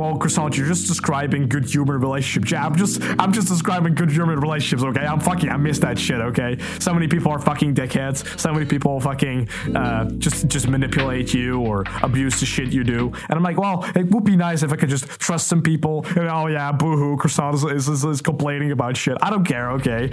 [0.00, 2.50] well, croissant, you're just describing good human relationships.
[2.50, 4.82] Yeah, I'm just, I'm just describing good human relationships.
[4.82, 6.22] Okay, I'm fucking, I miss that shit.
[6.22, 8.40] Okay, so many people are fucking dickheads.
[8.40, 13.12] So many people fucking uh, just, just manipulate you or abuse the shit you do.
[13.28, 16.06] And I'm like, well, it would be nice if I could just trust some people.
[16.16, 19.18] And oh yeah, boohoo, croissant is, is, is complaining about shit.
[19.20, 19.72] I don't care.
[19.72, 20.08] Okay.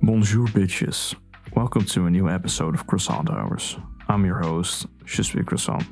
[0.00, 1.14] Bonjour, bitches.
[1.58, 3.76] Welcome to a new episode of Croissant Hours.
[4.08, 5.82] I'm your host, suis Croissant.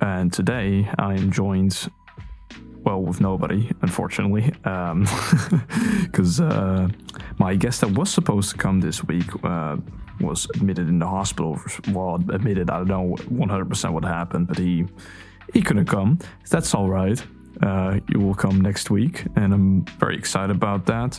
[0.00, 1.90] And today I am joined,
[2.82, 6.88] well, with nobody, unfortunately, because um, uh,
[7.36, 9.76] my guest that was supposed to come this week uh,
[10.18, 11.60] was admitted in the hospital.
[11.88, 14.86] Well, admitted, I don't know 100% what happened, but he
[15.52, 16.18] he couldn't come.
[16.48, 17.22] That's all right.
[17.60, 21.18] Uh, you will come next week, and I'm very excited about that.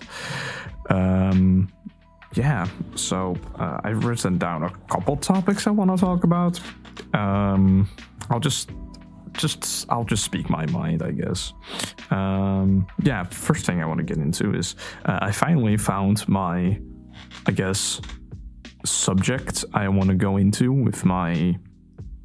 [0.90, 1.70] Um,
[2.34, 6.60] yeah, so uh, I've written down a couple topics I want to talk about.
[7.14, 7.90] Um,
[8.30, 8.72] I'll just,
[9.34, 11.54] just, I'll just speak my mind, I guess.
[12.10, 14.76] Um, yeah, first thing I want to get into is
[15.06, 16.80] uh, I finally found my,
[17.46, 18.02] I guess,
[18.86, 21.58] subject I want to go into with my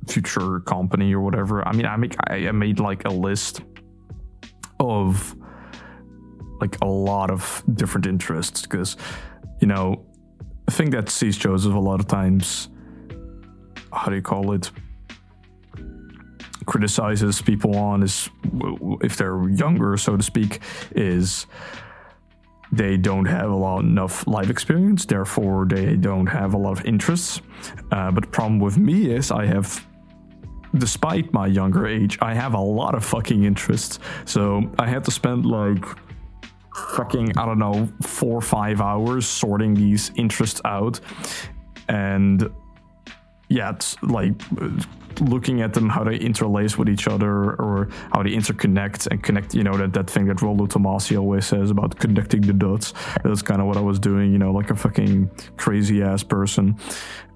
[0.06, 1.67] future company or whatever.
[1.67, 3.61] I mean, I make, I made like a list
[4.81, 5.37] of
[6.61, 8.97] like a lot of different interests because
[9.61, 10.05] you know
[10.67, 12.69] the thing that CS Joseph a lot of times
[13.92, 14.70] how do you call it
[16.67, 18.28] criticizes people on is
[19.00, 20.61] if they're younger so to speak
[20.95, 21.47] is
[22.70, 26.84] they don't have a lot enough life experience therefore they don't have a lot of
[26.84, 27.41] interests.
[27.91, 29.87] Uh, but the problem with me is i have
[30.77, 33.98] despite my younger age i have a lot of fucking interests.
[34.27, 35.84] So i had to spend like
[36.97, 41.01] fucking I don't know four or five hours sorting these interests out,
[41.89, 42.51] and
[43.48, 44.34] yeah, it's like
[45.21, 49.55] looking at them how they interlace with each other or how they interconnect and connect.
[49.55, 52.93] You know that that thing that Rollo Tomasi always says about connecting the dots.
[53.25, 54.33] That's kind of what I was doing.
[54.33, 56.78] You know, like a fucking crazy ass person,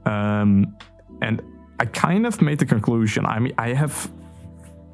[0.06, 0.76] um,
[1.22, 1.42] and
[1.80, 3.26] I kind of made the conclusion.
[3.26, 4.10] I mean, I have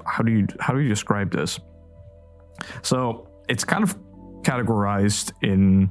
[0.07, 1.61] how do you how do you describe this?
[2.83, 3.97] So it's kind of
[4.49, 5.91] categorized in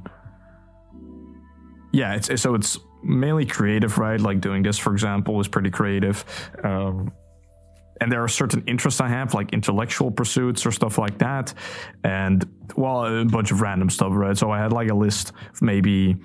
[1.92, 4.20] yeah it's so it's mainly creative right?
[4.20, 6.24] Like doing this for example is pretty creative.
[6.64, 7.12] Um,
[8.00, 11.54] and there are certain interests i have like intellectual pursuits or stuff like that.
[12.04, 12.44] And
[12.76, 14.36] well a bunch of random stuff right?
[14.36, 16.16] So i had like a list of maybe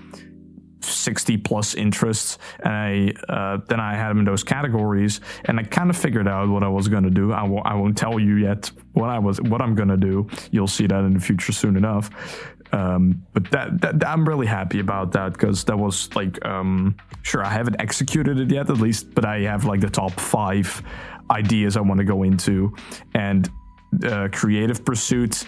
[0.83, 5.63] 60 plus interests and I uh, then I had them in those categories and I
[5.63, 7.33] kind of figured out what I was going to do.
[7.33, 10.27] I w- I won't tell you yet what I was what I'm going to do.
[10.51, 12.09] You'll see that in the future soon enough.
[12.73, 17.45] Um, but that, that, I'm really happy about that because that was like um, sure
[17.45, 20.81] I haven't executed it yet at least but I have like the top five
[21.29, 22.75] ideas I want to go into.
[23.13, 23.49] And
[24.03, 25.45] uh, creative pursuits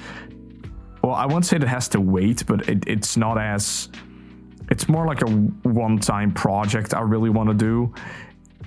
[1.03, 3.89] well I won't say that it has to wait but it, it's not as
[4.69, 7.93] it's more like a one-time project I really want to do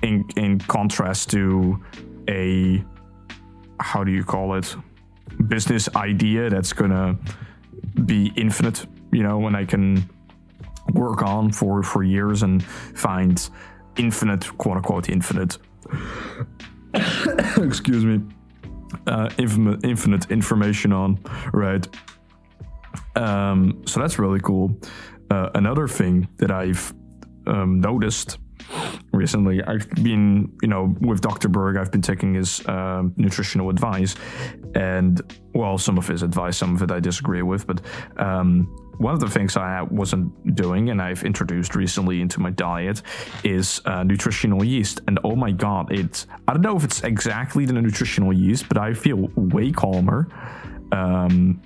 [0.02, 1.82] in in contrast to
[2.28, 2.84] a
[3.80, 4.74] how do you call it
[5.48, 7.16] business idea that's gonna
[8.06, 10.08] be infinite you know when I can
[10.92, 13.48] work on for for years and find
[13.96, 15.58] infinite quote unquote infinite.
[17.56, 18.20] Excuse me.
[19.06, 21.18] Uh, infinite, infinite information on
[21.52, 21.86] right?
[23.16, 24.78] Um, so that's really cool
[25.30, 26.92] uh, another thing that I've
[27.46, 28.38] um, noticed
[29.12, 31.48] recently, I've been, you know, with Dr.
[31.48, 34.14] Berg, I've been taking his uh, nutritional advice,
[34.74, 35.20] and
[35.54, 37.80] well, some of his advice, some of it I disagree with, but
[38.18, 38.66] um,
[38.98, 43.02] one of the things I wasn't doing and I've introduced recently into my diet
[43.44, 45.00] is uh, nutritional yeast.
[45.06, 48.76] And oh my god, it's I don't know if it's exactly the nutritional yeast, but
[48.76, 50.28] I feel way calmer.
[50.90, 51.60] Um,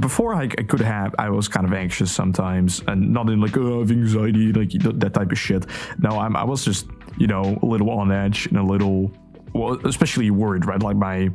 [0.00, 3.82] before I, could have i was kind of anxious sometimes and not in like oh,
[3.82, 4.70] anxiety like
[5.00, 5.66] that type of shit.
[5.98, 6.86] No I'm, i was just
[7.18, 9.10] you know a little on edge and a little
[9.52, 10.82] well especially worried right?
[10.82, 11.30] Like my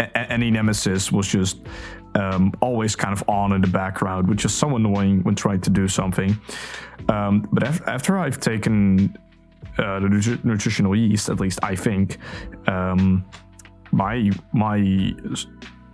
[0.00, 1.58] Ne nemesis was just
[2.14, 5.70] um, always kind of on in the background which is so annoying when trying to
[5.70, 6.40] do something.
[7.08, 9.16] Um, but af- after i've taken
[9.78, 12.18] uh, the nutri- nutritional yeast at least i think
[12.66, 13.24] um,
[13.92, 14.78] my my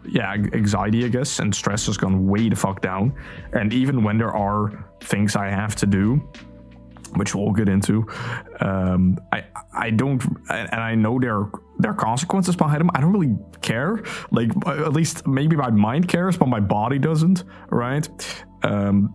[0.08, 3.14] yeah, anxiety, I guess, and stress has gone way the fuck down.
[3.52, 6.16] And even when there are things I have to do,
[7.14, 8.06] which we'll get into,
[8.60, 12.90] um, I I don't, and I know there there are consequences behind them.
[12.94, 14.02] I don't really care.
[14.30, 18.08] Like at least maybe my mind cares, but my body doesn't, right?
[18.62, 19.14] Um,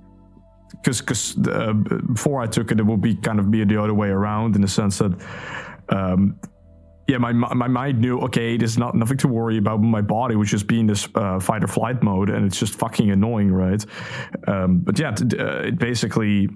[0.71, 3.93] because because uh, before I took it, it would be kind of be the other
[3.93, 5.13] way around in the sense that.
[5.89, 6.39] Um,
[7.11, 9.81] yeah, my my mind knew okay, there's not nothing to worry about.
[9.81, 13.11] My body was just being this uh, fight or flight mode, and it's just fucking
[13.11, 13.85] annoying, right?
[14.47, 16.47] Um, but yeah, it, uh, it basically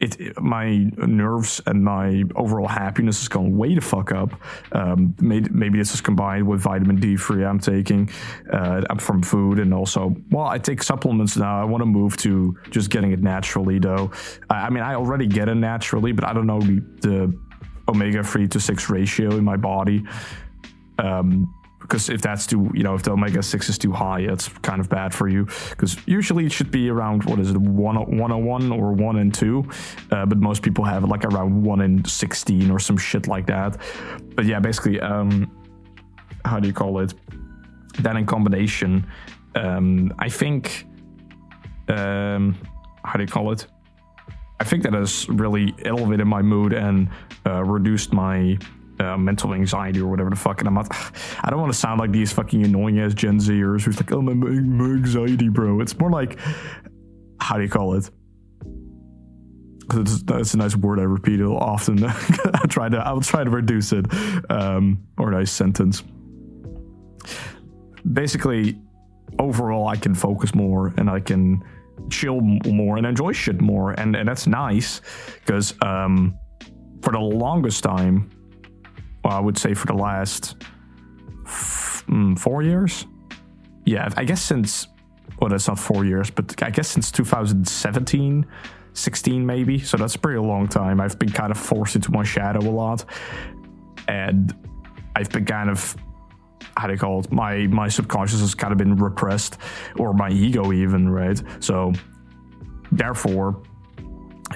[0.00, 4.32] it, it, my nerves and my overall happiness has gone way the fuck up.
[4.72, 8.10] Um, maybe, maybe this is combined with vitamin D3 I'm taking
[8.52, 11.60] uh, from food, and also, well, I take supplements now.
[11.60, 14.12] I want to move to just getting it naturally, though.
[14.50, 17.38] I, I mean, I already get it naturally, but I don't know the, the
[17.88, 20.04] omega 3 to 6 ratio in my body.
[20.98, 21.52] Um,
[21.84, 24.80] because if that's too, you know, if the omega six is too high, it's kind
[24.80, 25.44] of bad for you.
[25.68, 29.18] Because usually it should be around what is it, one one hundred one or one
[29.18, 29.68] and two,
[30.10, 33.76] uh, but most people have like around one and sixteen or some shit like that.
[34.34, 35.50] But yeah, basically, um,
[36.46, 37.12] how do you call it?
[38.00, 39.06] That in combination,
[39.54, 40.86] um, I think,
[41.88, 42.56] um,
[43.04, 43.66] how do you call it?
[44.64, 47.10] I think that has really elevated my mood and
[47.44, 48.56] uh, reduced my
[48.98, 50.60] uh, mental anxiety or whatever the fuck.
[50.60, 50.88] And I'm not,
[51.44, 54.22] I don't want to sound like these fucking annoying ass Gen Zers who's like, oh,
[54.22, 55.80] my, my anxiety, bro.
[55.80, 56.38] It's more like,
[57.40, 58.08] how do you call it?
[59.92, 62.02] It's, that's a nice word I repeat it often.
[62.06, 64.06] I try to, I'll try to reduce it,
[64.48, 66.02] um, or a nice sentence.
[68.10, 68.78] Basically,
[69.38, 71.62] overall, I can focus more and I can
[72.10, 75.00] chill more and enjoy shit more, and, and that's nice
[75.40, 76.38] because um,
[77.02, 78.30] for the longest time,
[79.24, 80.56] well, I would say for the last
[81.46, 83.06] f- mm, four years.
[83.84, 84.88] Yeah, I guess since,
[85.40, 88.46] well, that's not four years, but I guess since 2017,
[88.94, 89.78] 16 maybe.
[89.78, 91.00] So that's a pretty long time.
[91.00, 93.04] I've been kind of forced into my shadow a lot.
[94.08, 94.54] And
[95.16, 95.96] I've been kind of,
[96.76, 97.32] how do you call it?
[97.32, 99.58] My, my subconscious has kind of been repressed,
[99.98, 101.40] or my ego even, right?
[101.60, 101.92] So
[102.92, 103.62] therefore,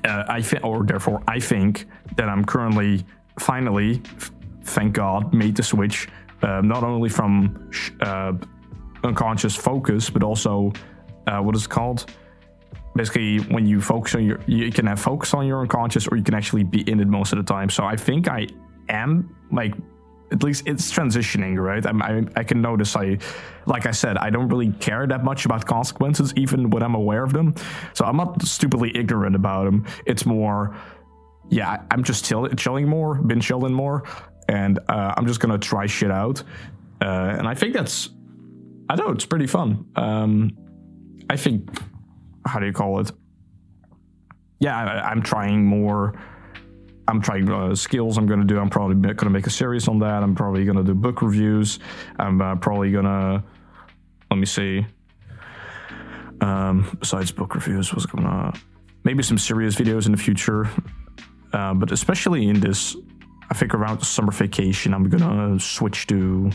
[0.05, 1.87] uh, I think, or therefore, I think
[2.17, 3.05] that I'm currently
[3.39, 4.03] finally
[4.65, 6.09] thank God, made the switch
[6.43, 7.71] uh, not only from
[8.01, 8.33] uh,
[9.03, 10.73] unconscious focus, but also
[11.27, 12.07] what is called?
[12.97, 16.25] Basically, when you focus on your, you can have focus on your unconscious, or you
[16.25, 17.71] can actually be in it most of the time.
[17.71, 18.47] So I think I
[18.89, 19.75] am like
[20.31, 21.85] at least it's transitioning, right?
[21.87, 23.19] I, I, can notice I,
[23.67, 27.25] like I said, I don't really care that much about consequences, even when I'm aware
[27.25, 27.55] of them.
[27.95, 29.87] So I'm not stupidly ignorant about them.
[30.07, 30.77] It's more,
[31.49, 34.05] yeah, I'm just chill, chilling more, been chilling more,
[34.49, 36.43] and uh, I'm just gonna try shit out.
[37.01, 38.11] Uh, and I think that's,
[38.89, 39.87] I don't know, it's pretty fun.
[39.97, 40.57] Um,
[41.31, 41.69] I think,
[42.47, 43.13] how do you call it?
[44.61, 46.21] Yeah, I, am trying more.
[47.09, 48.19] I'm trying uh, skills.
[48.19, 48.59] I'm gonna do.
[48.59, 50.23] I'm probably gonna make a series on that.
[50.23, 51.79] I'm probably gonna do book reviews.
[52.19, 53.43] I'm uh, probably gonna.
[54.31, 54.87] Let me see.
[56.43, 58.53] Um, besides book reviews, what's gonna
[59.05, 60.69] maybe some serious videos in the future.
[61.53, 62.95] Uh, but especially in this
[63.51, 66.51] I think around the summer vacation, I'm gonna switch to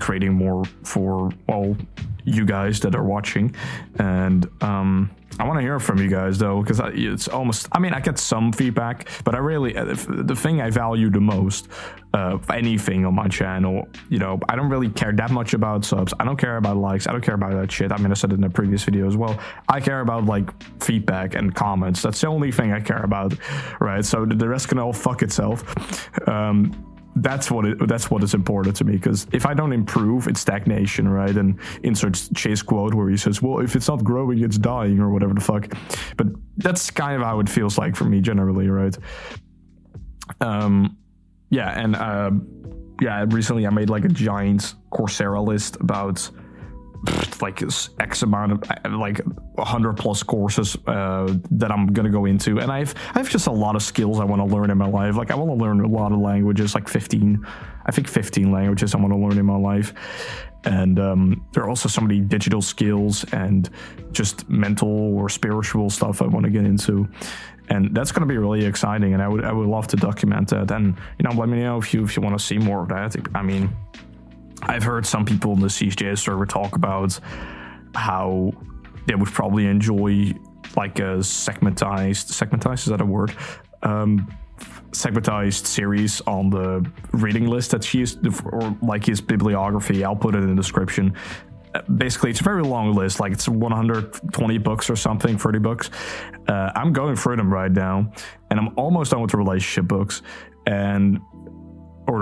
[0.00, 1.76] creating more for well
[2.24, 3.54] you guys that are watching
[3.96, 7.92] and um, i want to hear from you guys though because it's almost i mean
[7.92, 11.68] i get some feedback but i really uh, the thing i value the most
[12.12, 16.14] uh, anything on my channel you know i don't really care that much about subs.
[16.20, 17.06] I don't care about likes.
[17.06, 17.92] I don't care about that shit.
[17.92, 19.38] I mean i said it in a previous video as well.
[19.68, 20.50] I care about like
[20.82, 22.02] feedback and comments.
[22.02, 23.34] That's the only thing i care about
[23.80, 24.04] right?
[24.04, 25.58] So the rest can all fuck itself.
[26.28, 30.26] Um, that's what it, that's what is important to me because if I don't improve,
[30.26, 31.36] it's stagnation, right?
[31.36, 35.10] And inserts Chase quote where he says, "Well, if it's not growing, it's dying," or
[35.10, 35.72] whatever the fuck.
[36.16, 38.96] But that's kind of how it feels like for me generally, right?
[40.40, 40.96] Um,
[41.50, 42.30] yeah, and uh,
[43.00, 46.28] yeah, recently I made like a giant Coursera list about
[47.40, 47.62] like
[48.00, 49.20] X amount of uh, like
[49.54, 53.52] 100 plus courses uh, that I'm gonna go into, and I've I have just a
[53.52, 55.16] lot of skills I want to learn in my life.
[55.16, 57.44] Like I want to learn a lot of languages, like 15,
[57.86, 59.94] I think 15 languages I want to learn in my life,
[60.64, 63.68] and um, there are also so many digital skills and
[64.12, 67.08] just mental or spiritual stuff I want to get into.
[67.68, 70.48] And that's going to be really exciting, and I would I would love to document
[70.50, 70.70] that.
[70.70, 72.88] And you know, let me know if you if you want to see more of
[72.88, 73.16] that.
[73.34, 73.74] I mean,
[74.62, 77.18] I've heard some people in the CJS server talk about
[77.94, 78.52] how
[79.06, 80.34] they would probably enjoy
[80.76, 83.34] like a segmentized segmentized is that a word?
[83.82, 84.32] Um,
[84.92, 90.04] segmentized series on the reading list that she used or like his bibliography.
[90.04, 91.14] I'll put it in the description.
[91.96, 95.90] Basically it's a very long list like it's 120 books or something 30 books.
[96.46, 98.12] Uh, i'm going through them right now
[98.50, 100.20] and i'm almost done with the relationship books
[100.66, 101.18] and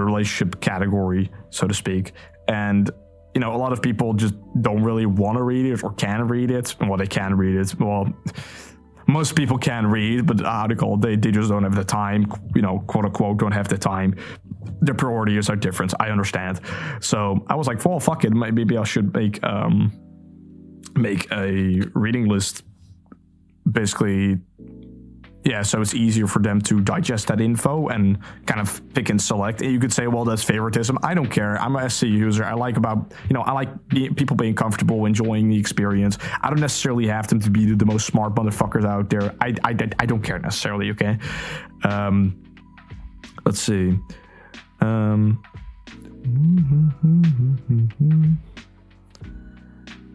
[0.05, 2.13] relationship category so to speak
[2.49, 2.91] and
[3.35, 6.27] you know a lot of people just don't really want to read it or can
[6.29, 8.07] read it well they can read it well
[9.07, 10.39] most people can read, but
[10.79, 13.69] call it, they, they just don't have the time, you know, quote unquote, don't have
[13.69, 14.15] the time.
[14.81, 15.95] Their priorities are different.
[16.01, 16.61] I understand.
[17.01, 18.33] So I was like, well, fuck it.
[18.33, 19.93] Maybe I should make um
[20.95, 22.65] make a reading list
[23.71, 24.39] basically
[25.45, 29.21] yeah, so it's easier for them to digest that info and kind of pick and
[29.21, 29.61] select.
[29.61, 30.99] And you could say, well, that's favoritism.
[31.03, 31.61] I don't care.
[31.61, 32.45] I'm a Se user.
[32.45, 36.17] I like about, you know, I like being, people being comfortable, enjoying the experience.
[36.41, 39.35] I don't necessarily have them to be the most smart motherfuckers out there.
[39.41, 41.19] I, I, I don't care necessarily, okay?
[41.85, 42.41] Um,
[43.45, 43.99] let's see.
[44.81, 45.43] Um,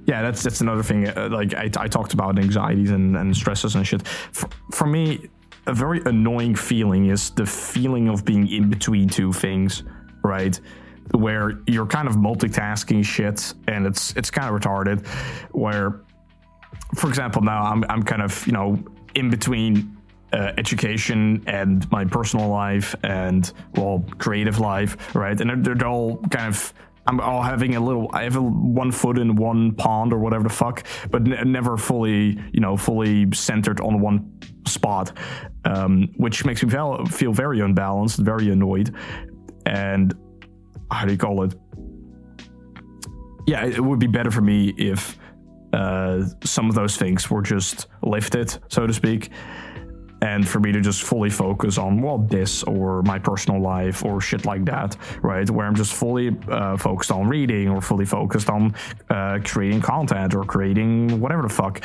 [0.08, 1.10] yeah, that's that's another thing.
[1.10, 4.08] Uh, like I, I talked about anxieties and, and stresses and shit.
[4.08, 5.30] For, for me,
[5.68, 9.84] a very annoying feeling is the feeling of being in between two things,
[10.24, 10.60] right?
[11.12, 15.06] Where you're kind of multitasking shit, and it's it's kind of retarded.
[15.52, 16.02] Where,
[16.96, 18.82] for example, now I'm I'm kind of you know
[19.14, 19.98] in between
[20.32, 26.18] uh, education and my personal life and well creative life right and they're, they're all
[26.30, 26.74] kind of
[27.08, 28.10] I'm all having a little.
[28.14, 31.78] I have a, one foot in one pond or whatever the fuck, but n- never
[31.78, 35.14] fully, you know, fully centered on one spot,
[35.64, 38.94] um, which makes me feel, feel very unbalanced, very annoyed,
[39.66, 40.14] and
[40.92, 41.56] how do you call it?
[43.48, 45.18] Yeah, it would be better for me if
[45.72, 49.32] uh, some of those things were just lifted, so to speak
[50.22, 54.20] and for me to just fully focus on well this or my personal life or
[54.20, 55.50] shit like that right?
[55.50, 58.76] Where i'm just fully uh, focused on reading or fully focused on
[59.10, 61.84] uh, creating content or creating whatever the fuck.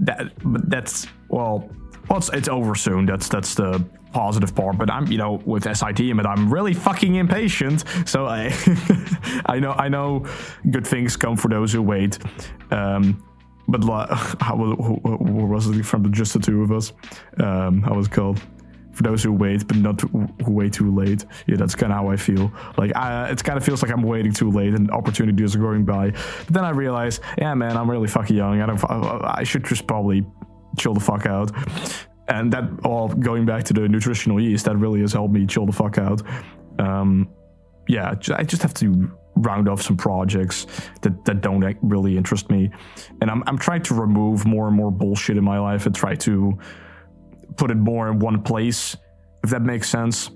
[0.00, 1.68] That that's well
[2.08, 3.06] well it's, it's over soon.
[3.06, 4.78] That's that's the positive part.
[4.78, 7.84] But i'm you know with sit and i'm really fucking impatient.
[8.06, 8.54] So i
[9.46, 10.26] i know i know
[10.70, 12.18] good things come for those who wait.
[12.70, 13.24] Um
[13.68, 14.08] but like,
[14.40, 16.92] how what was it from just the two of us?
[17.38, 18.40] Um, how was called?
[18.92, 21.24] For those who wait, but not who wait too late.
[21.46, 22.50] Yeah, that's kind of how I feel.
[22.76, 25.84] Like, I, it kind of feels like I'm waiting too late, and opportunities are going
[25.84, 26.10] by.
[26.10, 28.60] But then I realize, yeah, man, I'm really fucking young.
[28.60, 28.84] I don't.
[29.24, 30.26] I should just probably
[30.78, 31.52] chill the fuck out.
[32.26, 35.64] And that all going back to the nutritional yeast, that really has helped me chill
[35.64, 36.20] the fuck out.
[36.80, 37.30] Um,
[37.86, 39.10] yeah, I just have to
[39.42, 40.66] round off some projects
[41.02, 42.70] that, that don't really interest me.
[43.20, 46.14] And I'm, I'm trying to remove more and more bullshit in my life and try
[46.16, 46.58] to
[47.56, 48.96] put it more in one place,
[49.44, 50.30] if that makes sense.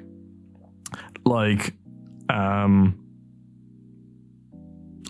[1.25, 1.75] Like,
[2.29, 3.02] um,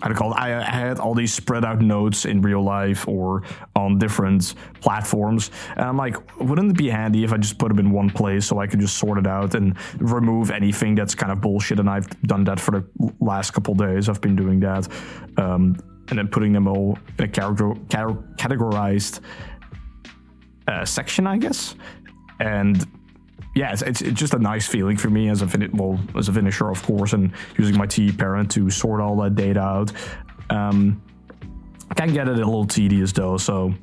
[0.03, 3.43] I I had all these spread out notes in real life or
[3.75, 5.49] on different platforms.
[5.75, 8.45] And I'm like, wouldn't it be handy if I just put them in one place
[8.45, 11.79] so I could just sort it out and remove anything that's kind of bullshit?
[11.79, 14.09] And I've done that for the last couple days.
[14.09, 14.87] I've been doing that.
[15.37, 15.77] Um,
[16.09, 19.21] and then putting them all in a categorized
[20.67, 21.75] uh, section, I guess.
[22.39, 22.85] And
[23.55, 26.33] yeah, it's, it's, just a nice feeling for me as a fin- well as a
[26.33, 29.91] finisher, of course, and using my T parent to sort all that data out.
[30.49, 31.01] Um,
[31.95, 33.73] can get it a little tedious though, so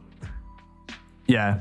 [1.27, 1.61] yeah.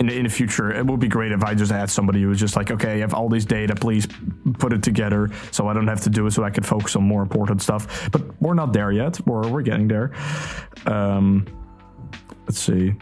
[0.00, 2.28] In the, in the future, it would be great if I just had somebody who
[2.28, 4.06] was just like, okay, I have all these data, please
[4.60, 7.02] put it together, so I don't have to do it, so I can focus on
[7.02, 8.08] more important stuff.
[8.12, 9.18] But we're not there yet.
[9.26, 10.12] We're we're getting there.
[10.86, 11.46] Um,
[12.46, 12.94] let's see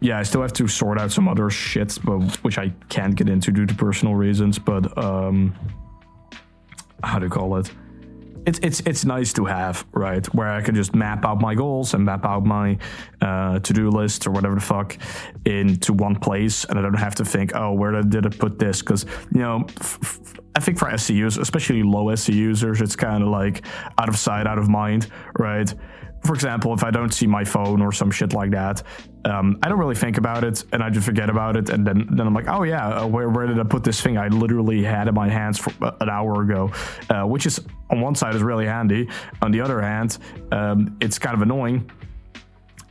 [0.00, 3.28] yeah, I still have to sort out some other shits, but which I can't get
[3.28, 4.58] into due to personal reasons.
[4.58, 5.54] But um,
[7.02, 7.70] how do you call it?
[8.46, 10.26] It's it's it's nice to have, right?
[10.34, 12.78] Where I can just map out my goals and map out my
[13.20, 14.96] uh, to do list or whatever the fuck
[15.44, 18.80] into one place, and I don't have to think, oh, where did I put this?
[18.80, 19.04] Because
[19.34, 19.64] you know.
[19.68, 20.20] F- f-
[20.56, 23.64] I think for Se users, especially low Se users, it's kind of like
[23.98, 25.06] out of sight, out of mind,
[25.38, 25.72] right?
[26.24, 28.82] For example, if I don't see my phone or some shit like that,
[29.24, 31.70] um, I don't really think about it and I just forget about it.
[31.70, 34.18] And then, then I'm like, oh yeah, uh, where, where did I put this thing
[34.18, 36.72] I literally had in my hands for, uh, an hour ago?
[37.08, 37.60] Uh, which is
[37.90, 39.08] on one side is really handy.
[39.40, 40.18] On the other hand,
[40.52, 41.90] um, it's kind of annoying.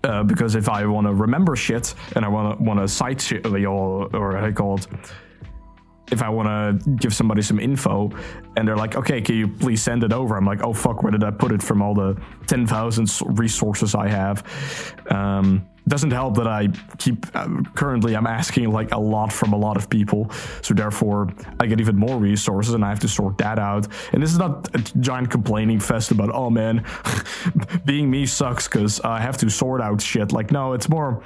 [0.04, 3.20] Uh, because if I want to remember shit and I want to want to cite
[3.20, 3.58] shit or,
[4.16, 4.88] or you call it,
[6.12, 8.12] if I want to give somebody some info
[8.56, 10.36] and they're like, okay, can you please send it over?
[10.36, 14.08] I'm like, oh fuck, where did I put it from all the 10,000 resources I
[14.08, 14.44] have?
[15.10, 16.68] Um, doesn't help that I
[17.00, 20.30] keep uh, currently I'm asking like a lot from a lot of people,
[20.62, 23.88] so therefore I get even more resources and I have to sort that out.
[24.14, 26.86] And this is not a giant complaining fest about oh man,
[27.86, 30.32] being me sucks because I have to sort out shit.
[30.32, 31.24] Like no, it's more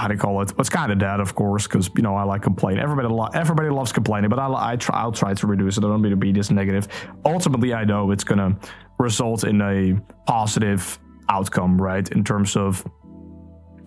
[0.00, 0.52] how to call it?
[0.58, 2.82] It's kind of that, of course, because you know I like complaining.
[2.82, 5.84] Everybody, lo- everybody loves complaining, but I, I try, I'll try to reduce it.
[5.84, 6.88] I don't mean to be this negative.
[7.24, 8.58] Ultimately, I know it's gonna
[8.98, 10.98] result in a positive
[11.28, 12.08] outcome, right?
[12.10, 12.86] In terms of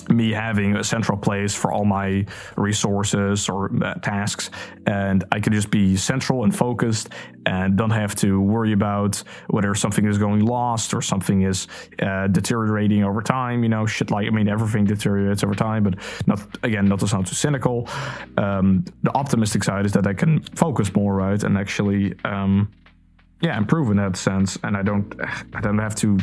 [0.09, 2.25] me having a central place for all my
[2.57, 4.49] resources or uh, tasks.
[4.85, 7.09] And i can just be central and focused
[7.45, 11.67] and don't have to worry about whether something is going lost or something is
[12.01, 13.63] uh, deteriorating over time.
[13.63, 15.95] You know shit like i mean everything deteriorates over time but
[16.27, 17.87] not again not to sound too cynical.
[18.37, 22.71] Um, the optimistic side is that i can focus more right and actually um,
[23.41, 24.57] yeah improve in that sense.
[24.63, 25.13] And i don't
[25.53, 26.17] i don't have to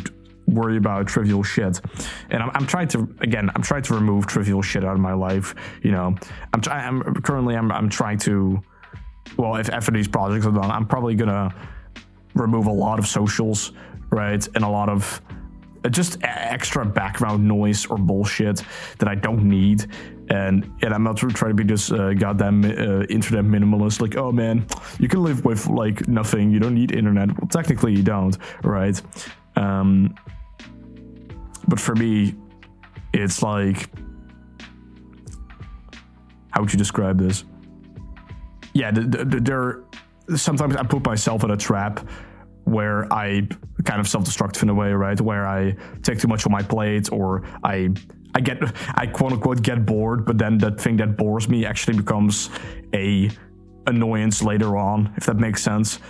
[0.46, 1.80] worry about trivial shit.
[2.30, 5.12] And I'm, I'm, trying to again, I'm trying to remove trivial shit out of my
[5.12, 5.54] life.
[5.82, 6.14] You know,
[6.52, 6.86] I'm trying.
[6.86, 8.62] I'm currently I'm I'm trying to.
[9.36, 11.54] Well, if after these projects are done, I'm probably gonna
[12.34, 13.72] remove a lot of socials,
[14.10, 15.20] right, and a lot of
[15.84, 18.62] uh, just extra background noise or bullshit
[18.98, 19.86] that I don't need.
[20.28, 24.00] And and I'm not trying to be this uh, goddamn uh, internet minimalist.
[24.00, 24.66] Like, oh man,
[24.98, 26.50] you can live with like nothing.
[26.50, 27.28] You don't need internet.
[27.28, 29.00] Well, technically, you don't, right?
[29.56, 30.14] Um,
[31.68, 32.34] but for me,
[33.12, 33.90] it's like,
[36.50, 37.44] how would you describe this?
[38.72, 39.82] Yeah, there.
[40.34, 42.06] Sometimes I put myself in a trap
[42.64, 43.48] where I
[43.84, 45.20] kind of self-destructive in a way, right?
[45.20, 47.90] Where I take too much on my plate, or I
[48.34, 48.58] I get
[48.94, 52.50] I quote unquote get bored, but then that thing that bores me actually becomes
[52.92, 53.30] a
[53.86, 56.00] annoyance later on, if that makes sense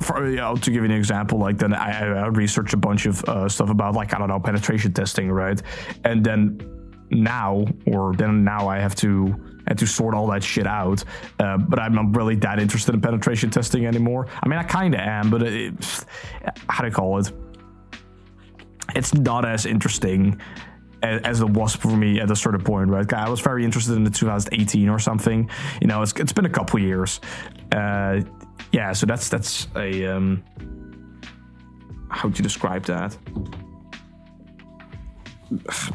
[0.00, 3.06] for, you know, to give you an example, like then I, I researched a bunch
[3.06, 5.60] of uh, stuff about like I don't know penetration testing, right?
[6.04, 6.60] And then
[7.10, 9.34] now, or then now I have to
[9.68, 11.02] have to sort all that shit out.
[11.38, 14.28] Uh, but I'm not really that interested in penetration testing anymore.
[14.42, 15.74] I mean, I kind of am, but it,
[16.68, 17.32] how do I call it?
[18.94, 20.40] It's not as interesting
[21.02, 23.10] as it was for me at a certain point, right?
[23.12, 25.48] I was very interested in the 2018 or something.
[25.80, 27.20] You know, it's, it's been a couple years.
[27.72, 28.20] Uh,
[28.72, 30.44] yeah, so that's that's a um,
[32.10, 33.16] how do you describe that?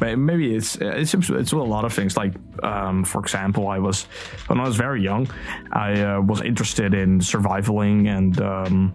[0.00, 2.16] Maybe it's it's it's a lot of things.
[2.16, 4.04] Like um, for example, I was
[4.46, 5.28] when I was very young,
[5.72, 8.94] I uh, was interested in survivaling, and um,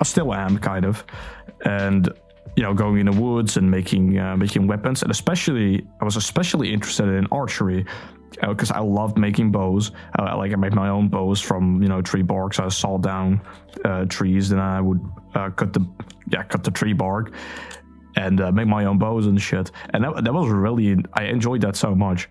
[0.00, 1.04] I still am kind of,
[1.64, 2.08] and
[2.56, 6.16] you know going in the woods and making uh, making weapons, and especially I was
[6.16, 7.86] especially interested in archery
[8.40, 9.92] because I loved making bows.
[10.18, 12.58] Uh, like I made my own bows from you know tree bark.
[12.60, 13.40] I saw down
[13.84, 15.00] uh, trees, and I would
[15.34, 15.86] uh, cut the
[16.30, 17.32] yeah cut the tree bark
[18.16, 19.70] and uh, make my own bows and shit.
[19.90, 22.28] And that that was really I enjoyed that so much.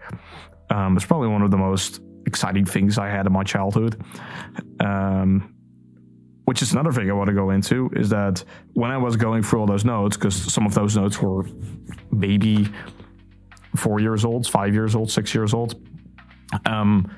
[0.70, 4.02] Um, it's probably one of the most exciting things I had in my childhood.
[4.80, 5.51] Um,
[6.46, 9.44] which is another thing I want to go into is that when I was going
[9.44, 11.46] through all those notes, because some of those notes were
[12.12, 12.68] maybe
[13.76, 15.82] four years old, five years old, six years old,
[16.66, 17.10] um,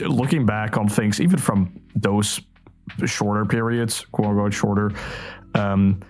[0.00, 2.40] looking back on things, even from those
[3.04, 4.90] shorter periods, quote unquote shorter,
[5.54, 6.00] um,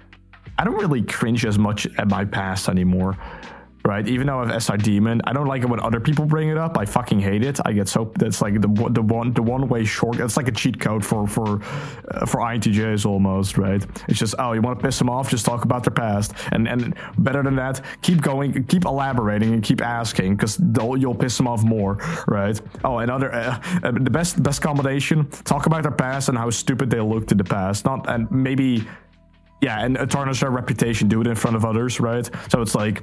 [0.58, 3.16] I don't really cringe as much at my past anymore
[3.86, 4.06] right?
[4.08, 6.58] Even though I have SI Demon, I don't like it when other people bring it
[6.58, 6.76] up.
[6.76, 7.60] I fucking hate it.
[7.64, 10.18] I get so that's like the the one the one way short.
[10.18, 11.62] It's like a cheat code for for
[12.10, 13.84] uh, for INTJs almost, right?
[14.08, 16.68] It's just oh, you want to piss them off, just talk about their past, and
[16.68, 20.58] and better than that, keep going, keep elaborating, and keep asking because
[20.98, 21.94] you'll piss them off more,
[22.26, 22.60] right?
[22.84, 26.90] Oh, another uh, uh, the best best combination: talk about their past and how stupid
[26.90, 28.86] they looked in the past, not and maybe
[29.60, 32.28] yeah, and tarnish their reputation, do it in front of others, right?
[32.50, 33.02] So it's like,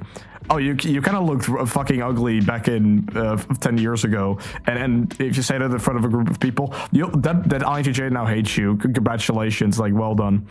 [0.50, 4.78] oh, you you kind of looked fucking ugly back in uh, ten years ago, and
[4.78, 7.62] and if you say that in front of a group of people, you that that
[7.62, 8.76] INTJ now hates you.
[8.76, 10.46] Congratulations, like well done.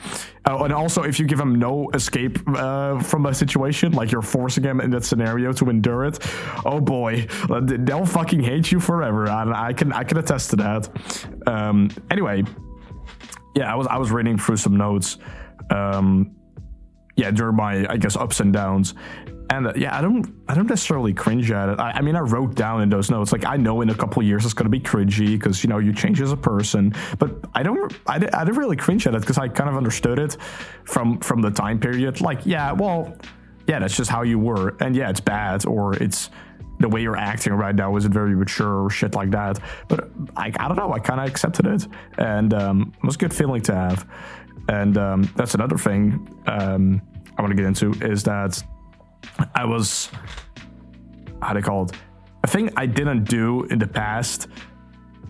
[0.46, 4.22] Oh, and also if you give them no escape uh, from a situation, like you're
[4.22, 6.20] forcing them in that scenario to endure it,
[6.66, 7.26] oh boy,
[7.62, 9.30] they'll fucking hate you forever.
[9.30, 10.89] And I can I can attest to that.
[11.48, 12.44] Um, anyway,
[13.56, 15.18] yeah, I was I was reading through some notes
[15.74, 16.36] um,
[17.16, 18.94] yeah, during my I guess ups and downs.
[19.50, 21.80] And uh, yeah, I don't I don't necessarily cringe at it.
[21.80, 24.24] I, I, mean, I wrote down in those notes like I know in a couple
[24.24, 26.94] years it's going to be cringy because you know you change as a person.
[27.20, 30.18] But I don't I, I didn't really cringe at it because I kind of understood
[30.18, 30.38] it
[30.86, 32.22] from from the time period.
[32.22, 33.16] Like yeah, well,
[33.68, 36.30] yeah, that's just how you were, and yeah, it's bad or it's
[36.80, 39.60] the way you're acting right now isn't very mature or shit like that.
[39.88, 40.92] But I, I don't know.
[40.92, 44.08] I kind of accepted it, and um, it was a good feeling to have.
[44.69, 47.02] And um, that's another thing um,
[47.38, 48.62] I want to get into is that
[49.56, 50.10] I was,
[51.41, 51.91] how do you call it?
[52.43, 54.47] A thing I didn't do in the past,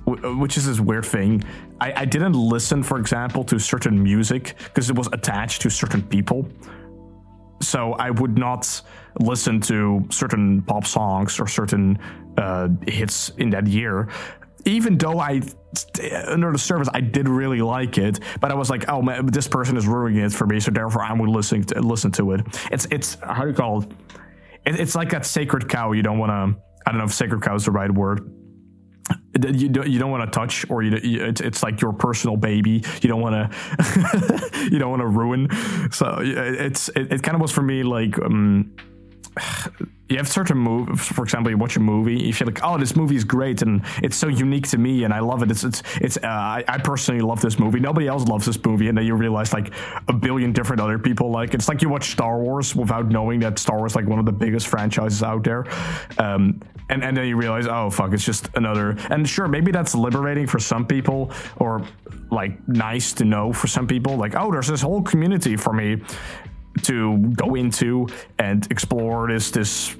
[0.06, 1.43] which is this weird thing.
[1.80, 6.02] I, I didn't listen, for example, to certain music because it was attached to certain
[6.02, 6.48] people.
[7.62, 8.82] So I would not
[9.19, 11.98] listen to certain pop songs or certain
[12.38, 14.10] uh, hits in that year
[14.65, 15.41] even though I
[16.28, 19.47] under the surface I did really like it, but I was like, oh man, this
[19.47, 22.41] person is ruining it for me, so therefore I would listen to listen to it.
[22.71, 23.91] It's it's how do you call it?
[24.65, 25.91] it, it's like that sacred cow.
[25.91, 26.62] You don't want to.
[26.86, 28.30] I don't know if sacred cow is the right word.
[29.36, 32.84] You don't, you don't want to touch, or you, it's, it's like your personal baby.
[33.02, 35.47] You don't want to, you don't want to ruin.
[35.91, 38.76] So it's it, it kind of was for me like um,
[40.10, 41.02] you have certain movies.
[41.08, 43.82] For example, you watch a movie, you feel like, oh, this movie is great and
[44.02, 45.52] it's so unique to me and I love it.
[45.52, 46.17] It's it's it's.
[46.17, 47.80] Uh, I, I, personally love this movie.
[47.80, 49.74] Nobody else loves this movie, and then you realize like
[50.08, 51.54] a billion different other people like.
[51.54, 54.32] It's like you watch Star Wars without knowing that Star Wars like one of the
[54.32, 55.65] biggest franchises out there.
[56.17, 58.96] Um, and and then you realize, oh fuck, it's just another.
[59.10, 61.86] And sure, maybe that's liberating for some people, or
[62.30, 64.17] like nice to know for some people.
[64.17, 66.02] Like, oh, there's this whole community for me
[66.82, 68.08] to go into
[68.40, 69.96] and explore this this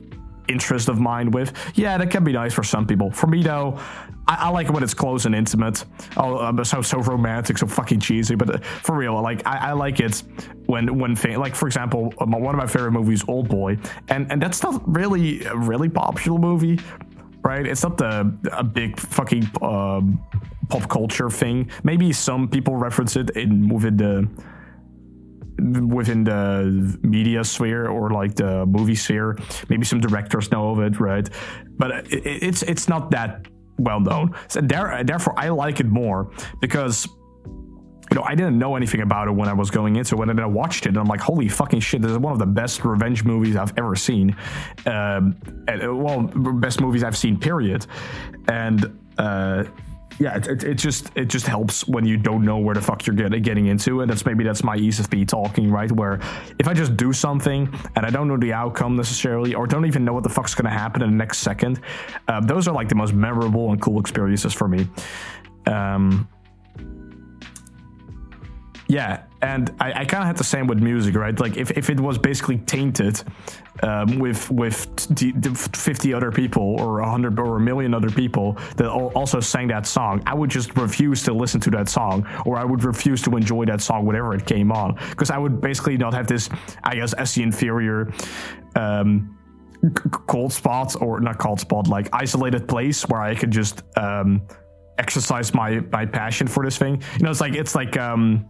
[0.48, 1.54] interest of mine with.
[1.76, 3.12] Yeah, that can be nice for some people.
[3.12, 3.80] For me though,
[4.28, 5.84] I, I like it when it's close and intimate.
[6.18, 8.36] Oh, um, so so romantic, so fucking cheesy.
[8.36, 10.24] But uh, for real, like I, I like it
[10.66, 13.78] when when like for example, um, one of my favorite movies, Old Boy,
[14.10, 16.80] and and that's not really a really popular movie.
[17.44, 20.24] Right, it's not the a big fucking um,
[20.70, 21.70] pop culture thing.
[21.84, 24.30] Maybe some people reference it in within the
[25.64, 29.38] within the media sphere or like the movie sphere.
[29.70, 31.30] Maybe some directors know of it, right?
[31.78, 33.48] But it, it's it's not that
[33.78, 34.36] well known.
[34.48, 37.08] So there, therefore, I like it more because
[38.12, 40.20] you know, I didn't know anything about it when I was going into it.
[40.20, 42.46] When I watched it, and I'm like, holy fucking shit, this is one of the
[42.46, 44.36] best revenge movies I've ever seen.
[44.86, 45.36] Um,
[45.68, 47.88] and, well, best movies I've seen, period.
[48.48, 49.64] And uh,
[50.20, 53.06] yeah, it, it, it, just it just helps when you don't know where the fuck
[53.06, 55.92] you're getting getting into, and that's maybe that's my ESFP talking, right?
[55.92, 56.20] Where
[56.60, 60.06] if I just do something and I don't know the outcome necessarily, or don't even
[60.06, 61.82] know what the fuck's gonna happen in the next second,
[62.28, 64.88] uh, those are like the most memorable and cool experiences for me.
[65.66, 66.28] Um,
[68.88, 71.38] yeah, and I, I kind of had the same with music, right?
[71.38, 73.22] Like if, if it was basically tainted
[73.82, 78.54] um, with with t- t- 50 other people or 100 or a million other people
[78.78, 82.58] that also sang that song, I would just refuse to listen to that song, or
[82.58, 85.98] I would refuse to enjoy that song whenever it came on, because I would basically
[85.98, 86.50] not have this,
[86.86, 88.14] I guess, as the inferior.
[88.78, 89.38] Um,
[90.28, 94.42] cold spot or not cold spot like isolated place where i could just um
[94.98, 98.46] exercise my my passion for this thing you know it's like it's like um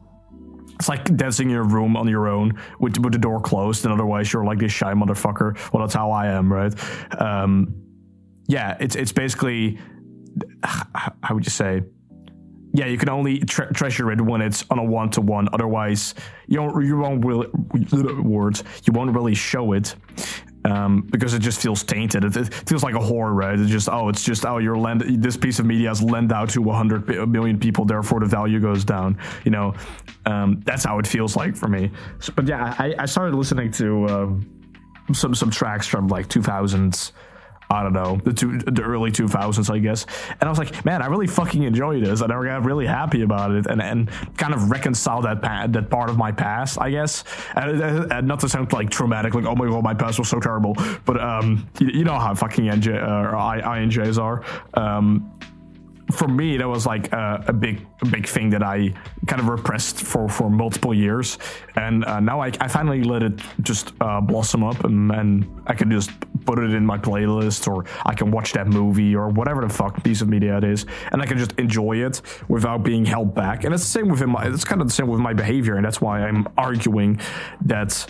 [0.76, 3.94] it's like dancing in your room on your own with, with the door closed, and
[3.94, 5.58] otherwise you're like this shy motherfucker.
[5.72, 6.74] Well, that's how I am, right?
[7.22, 7.76] Um,
[8.48, 9.80] yeah, it's it's basically
[10.64, 11.84] how would you say?
[12.76, 15.48] Yeah, you can only tre- treasure it when it's on a one to one.
[15.54, 16.16] Otherwise,
[16.48, 17.48] you don't you won't really
[18.22, 19.96] words you won't really show it
[20.66, 22.24] um, because it just feels tainted.
[22.24, 23.60] It, it, feels like a horror, right?
[23.60, 26.50] It's just oh, it's just oh, you're lend this piece of media has lent out
[26.50, 29.18] to 100 million people, therefore the value goes down.
[29.44, 29.74] You know,
[30.26, 31.92] um, that's how it feels like for me.
[32.20, 34.64] So, but yeah, I, I started listening to um,
[35.14, 37.12] some some tracks from like 2000s
[37.74, 40.06] I don't know the two the early 2000s I guess.
[40.40, 42.22] And I was like man I really fucking enjoy this.
[42.22, 45.90] And I got really happy about it and and kind of reconcile that pa- that
[45.90, 47.24] part of my past I guess.
[47.56, 50.40] And, and, not to sound like traumatic like oh my god my past was so
[50.40, 50.76] terrible.
[51.06, 54.44] But um you, you know how fucking NJ uh, I, INTJs are.
[54.74, 55.32] Um
[56.12, 58.94] for me that was like a, a, big a big thing that I
[59.28, 61.38] kind of repressed for for multiple years.
[61.76, 65.74] And uh, now I, I finally let it just uh, blossom up and, and I
[65.74, 66.12] can just
[66.46, 70.04] put it in my playlist or I can watch that movie or whatever the fuck
[70.04, 70.86] piece of media it is.
[71.12, 73.64] And I can just enjoy it without being held back.
[73.64, 75.76] And it's the same with my it's kind of the same with my behavior.
[75.76, 77.20] And that's why I'm arguing
[77.66, 78.06] that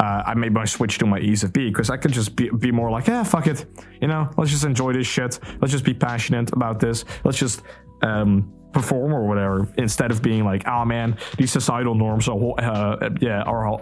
[0.00, 2.90] uh, I made my switch to my ESFP because I could just be, be more
[2.90, 3.66] like, yeah, fuck it.
[4.00, 5.38] You know, let's just enjoy this shit.
[5.60, 7.04] Let's just be passionate about this.
[7.22, 7.62] Let's just
[8.00, 13.10] um, perform or whatever instead of being like, oh man, these societal norms are, uh,
[13.20, 13.78] yeah, are,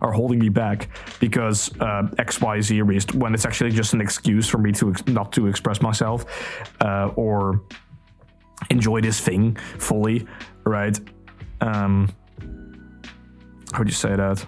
[0.00, 0.88] are holding me back
[1.20, 4.90] because uh, X, Y, Z reason when it's actually just an excuse for me to
[4.90, 6.24] ex- not to express myself
[6.80, 7.62] uh, or
[8.70, 10.26] enjoy this thing fully,
[10.64, 10.98] right?
[11.60, 12.08] Um,
[13.72, 14.44] how would you say that?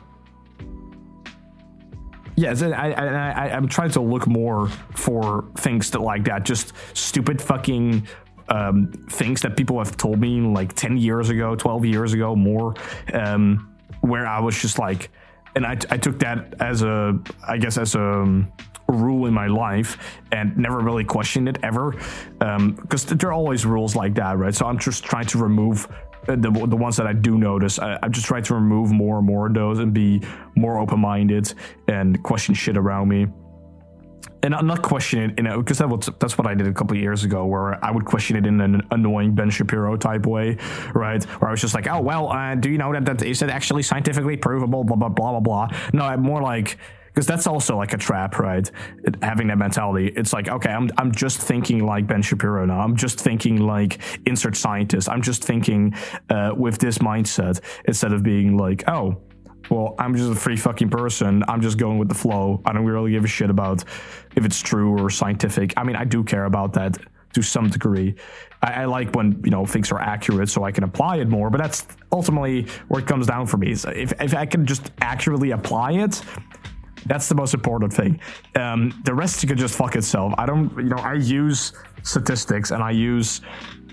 [2.36, 6.72] Yes, I, I, I, I'm trying to look more for things that like that, just
[6.92, 8.08] stupid fucking
[8.48, 12.74] um, things that people have told me like 10 years ago, 12 years ago, more,
[13.12, 15.10] um, where I was just like,
[15.54, 18.52] and I, I took that as a, I guess, as a, um,
[18.86, 21.92] rule in my life and never really questioned it ever
[22.38, 24.54] because um, there are always rules like that right?
[24.54, 25.88] So i'm just trying to remove
[26.26, 29.26] the, the ones that I do notice, I, I'm just trying to remove more and
[29.26, 30.22] more of those and be
[30.56, 31.52] more open minded
[31.88, 33.26] and question shit around me.
[34.42, 36.72] And I'm not questioning it, you know, because that was, that's what I did a
[36.72, 40.58] couple years ago, where I would question it in an annoying Ben Shapiro type way,
[40.94, 41.24] right?
[41.24, 43.48] Where I was just like, oh well, uh, do you know that that is it
[43.48, 44.84] actually scientifically provable?
[44.84, 45.68] Blah blah blah blah blah.
[45.94, 46.76] No, I'm more like
[47.14, 48.68] because that's also like a trap, right?
[49.04, 52.80] It, having that mentality, it's like, okay, I'm I'm just thinking like Ben Shapiro now.
[52.80, 55.08] I'm just thinking like insert scientist.
[55.08, 55.94] I'm just thinking
[56.28, 59.20] uh, with this mindset instead of being like, oh,
[59.70, 61.42] well, I'm just a free fucking person.
[61.48, 62.60] I'm just going with the flow.
[62.66, 63.84] I don't really give a shit about
[64.36, 65.72] if it's true or scientific.
[65.76, 66.98] I mean, I do care about that
[67.32, 68.14] to some degree.
[68.62, 71.50] I, like when you know things are accurate, so I can apply it more.
[71.50, 73.72] But that's ultimately where it comes down for me.
[73.72, 76.22] If if I can just accurately apply it,
[77.06, 78.20] that's the most important thing.
[78.56, 80.32] Um, the rest you can just fuck itself.
[80.38, 83.40] I don't, you know, I use statistics and I use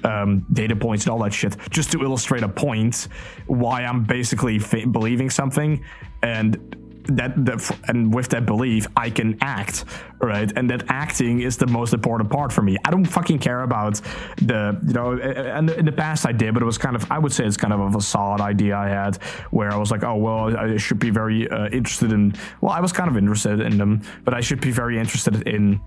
[0.03, 3.07] um, data points and all that shit just to illustrate a point
[3.47, 5.83] why I'm basically believing something
[6.23, 9.85] and that, that and with that belief i can act
[10.21, 10.51] right?
[10.55, 12.77] And that acting is the most important part for me.
[12.85, 13.99] I don't fucking care about
[14.37, 17.17] the you know and in the past i did but it was kind of i
[17.17, 19.15] would say it's kind of a solid idea i had
[19.51, 22.79] where i was like oh well i should be very uh, interested in well i
[22.79, 25.79] was kind of interested in them but i should be very interested in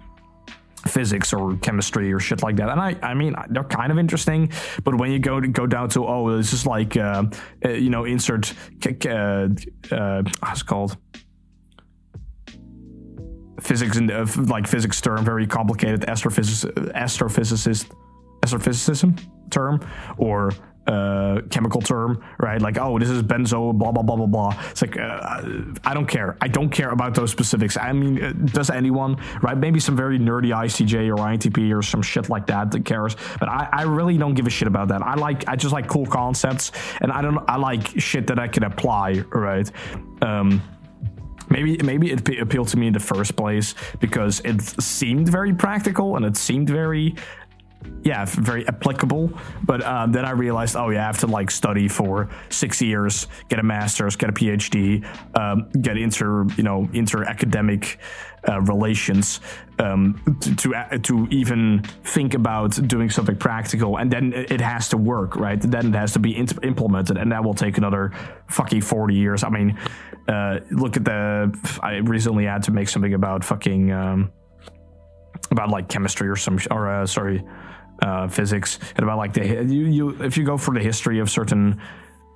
[0.86, 2.68] physics or chemistry or shit like that.
[2.68, 5.88] And I, I mean, they're kind of interesting, but when you go to go down
[5.90, 7.24] to oh, this is like uh,
[7.64, 8.52] uh, you know, insert
[8.84, 9.48] uh,
[9.90, 10.96] uh, it called
[13.60, 16.70] physics and uh, like physics term, very complicated astrophysicist,
[18.42, 19.18] astrophysicism
[19.50, 19.80] term,
[20.18, 20.52] or
[20.86, 22.60] uh, chemical term, right?
[22.60, 24.62] Like, oh, this is benzo, blah blah blah blah blah.
[24.70, 25.48] It's like, uh,
[25.84, 26.36] I don't care.
[26.40, 27.76] I don't care about those specifics.
[27.76, 29.56] I mean, uh, does anyone, right?
[29.56, 33.16] Maybe some very nerdy ICJ or INTP or some shit like that that cares.
[33.40, 35.02] But I, I really don't give a shit about that.
[35.02, 38.48] I like, I just like cool concepts, and I don't, I like shit that I
[38.48, 39.70] can apply, right?
[40.22, 40.62] Um,
[41.50, 46.16] maybe maybe it appealed to me in the first place because it seemed very practical
[46.16, 47.14] and it seemed very
[48.04, 49.32] yeah, very applicable.
[49.64, 53.26] But um, then I realized, oh yeah, I have to like study for six years,
[53.48, 55.04] get a master's, get a PhD,
[55.38, 57.98] um, get inter you know inter academic
[58.46, 59.40] uh, relations
[59.78, 64.90] um, to, to, uh, to even think about doing something practical, and then it has
[64.90, 65.60] to work, right?
[65.60, 68.12] Then it has to be implemented, and that will take another
[68.48, 69.42] fucking forty years.
[69.42, 69.78] I mean,
[70.28, 71.58] uh, look at the.
[71.82, 74.30] I recently had to make something about fucking um,
[75.50, 77.42] about like chemistry or some or uh, sorry
[78.02, 81.30] uh, physics and about like the you, you if you go for the history of
[81.30, 81.80] certain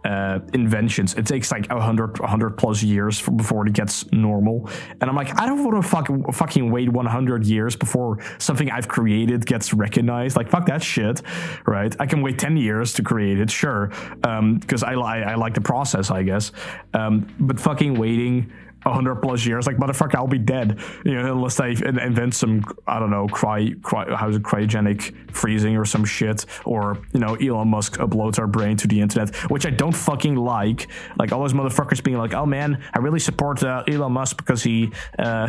[0.05, 4.69] uh, inventions, it takes like a hundred, hundred plus years for, before it gets normal.
[5.01, 8.89] And I'm like, I don't want to fuck, fucking wait 100 years before something I've
[8.89, 10.37] created gets recognized.
[10.37, 11.23] Like, fuck that shit,
[11.67, 11.95] right?
[11.99, 13.89] I can wait 10 years to create it, sure,
[14.21, 16.53] because um, I, I, I like the process, I guess.
[16.95, 18.53] Um, but fucking waiting
[18.89, 19.67] 100 plus years.
[19.67, 20.79] Like, motherfucker, I'll be dead.
[21.05, 25.77] You know, unless they invent some, I don't know, cry, cry how's it, cryogenic freezing
[25.77, 26.45] or some shit.
[26.65, 30.37] Or, you know, Elon Musk uploads our brain to the internet, which I don't fucking
[30.37, 30.89] like.
[31.19, 34.63] Like, all those motherfuckers being like, oh man, I really support uh, Elon Musk because
[34.63, 35.49] he, uh,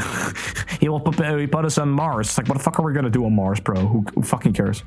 [0.80, 2.38] he will put, he put us on Mars.
[2.38, 3.76] Like, what the fuck are we gonna do on Mars, bro?
[3.76, 4.84] Who, who fucking cares?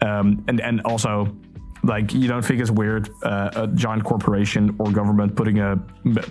[0.00, 1.36] Um, and, and also,
[1.84, 5.78] like, you don't think it's weird uh, a giant corporation or government putting a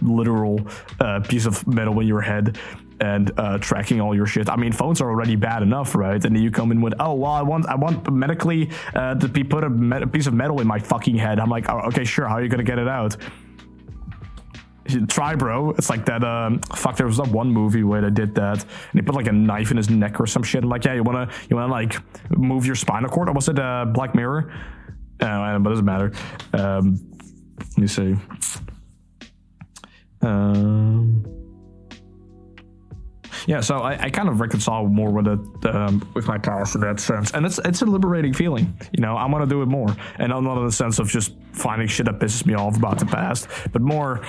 [0.02, 0.60] literal
[1.00, 2.58] uh, piece of metal in your head
[3.02, 4.48] and uh, tracking all your shit.
[4.48, 6.24] I mean, phones are already bad enough, right?
[6.24, 9.28] And then you come in with, oh, well, I want, I want medically uh, to
[9.28, 11.40] be put a, a, piece of metal in my fucking head.
[11.40, 12.28] I'm like, oh, okay, sure.
[12.28, 13.18] How are you gonna get it out?
[15.08, 15.72] Try, bro.
[15.72, 16.24] It's like that.
[16.24, 19.28] Um, fuck, there was that one movie where they did that, and they put like
[19.28, 20.64] a knife in his neck or some shit.
[20.64, 21.98] I'm like, yeah, you wanna, you wanna like
[22.30, 23.30] move your spinal cord?
[23.30, 24.52] Or was it uh, Black Mirror?
[25.22, 26.12] Uh, but it doesn't matter.
[26.54, 27.00] Um,
[27.60, 28.16] let me see.
[30.22, 31.24] Um,
[33.48, 36.82] yeah, so I, I, kind of reconcile more with it um, with my past in
[36.82, 38.78] that sense, and it's it's a liberating feeling.
[38.96, 41.34] You know, I want to do it more, and not in the sense of just
[41.54, 44.22] finding shit that pisses me off about the past, but more,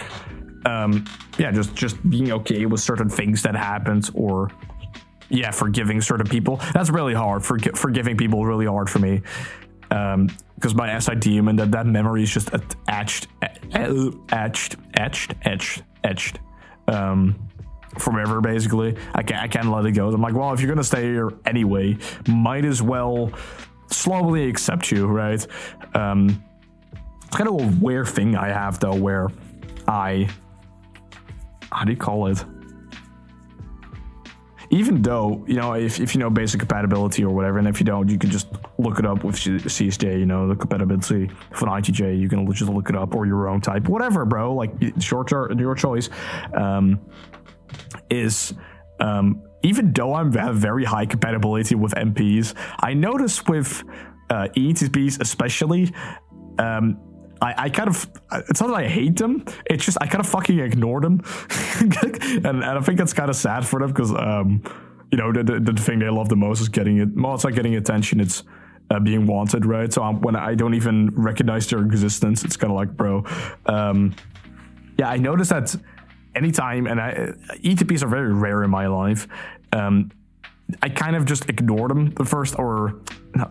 [0.65, 1.05] um,
[1.39, 4.51] yeah, just just being okay with certain things that happened, or
[5.29, 6.61] yeah, forgiving certain people.
[6.73, 7.45] That's really hard.
[7.45, 9.23] For, forgiving people really hard for me.
[9.93, 12.51] Um, because my SI demon that that memory is just
[12.87, 13.27] etched,
[13.73, 16.39] etched, etched, etched, etched,
[16.87, 17.49] um,
[17.99, 18.41] forever.
[18.41, 20.09] Basically, I can't I can't let it go.
[20.09, 23.33] I'm like, well, if you're gonna stay here anyway, might as well
[23.91, 25.45] slowly accept you, right?
[25.95, 26.43] Um,
[27.27, 29.29] it's kind of a weird thing I have though, where
[29.89, 30.29] I
[31.73, 32.45] how do you call it?
[34.73, 37.87] Even though you know if, if you know basic compatibility or whatever and if you
[37.87, 41.83] don't you can just look it up with csj you know the compatibility for an
[41.83, 44.55] itj you can just look it up or your own type whatever bro.
[44.55, 46.09] Like short your choice
[46.55, 47.01] um,
[48.11, 48.55] is
[48.99, 53.85] um, even though i have very high compatibility with mps i notice with
[54.31, 55.93] uh, ETPs especially
[56.59, 56.99] um,
[57.43, 58.09] I, I kind of
[58.49, 59.45] it's not that I hate them.
[59.67, 61.23] It's just I kind of fucking ignore them,
[61.81, 64.63] and, and I think that's kind of sad for them because um,
[65.11, 67.09] you know the, the, the thing they love the most is getting it.
[67.15, 68.21] Well, it's like getting attention.
[68.21, 68.45] It's
[68.91, 69.93] uh, being wanted, right?
[69.93, 73.25] So I'm, when I don't even recognize their existence, it's kind of like, bro.
[73.67, 74.15] Um,
[74.99, 75.75] yeah, I noticed that
[76.37, 79.27] anytime, and I, ETPs are very rare in my life.
[79.73, 80.13] Um,
[80.81, 83.01] I kind of just ignore them the first, or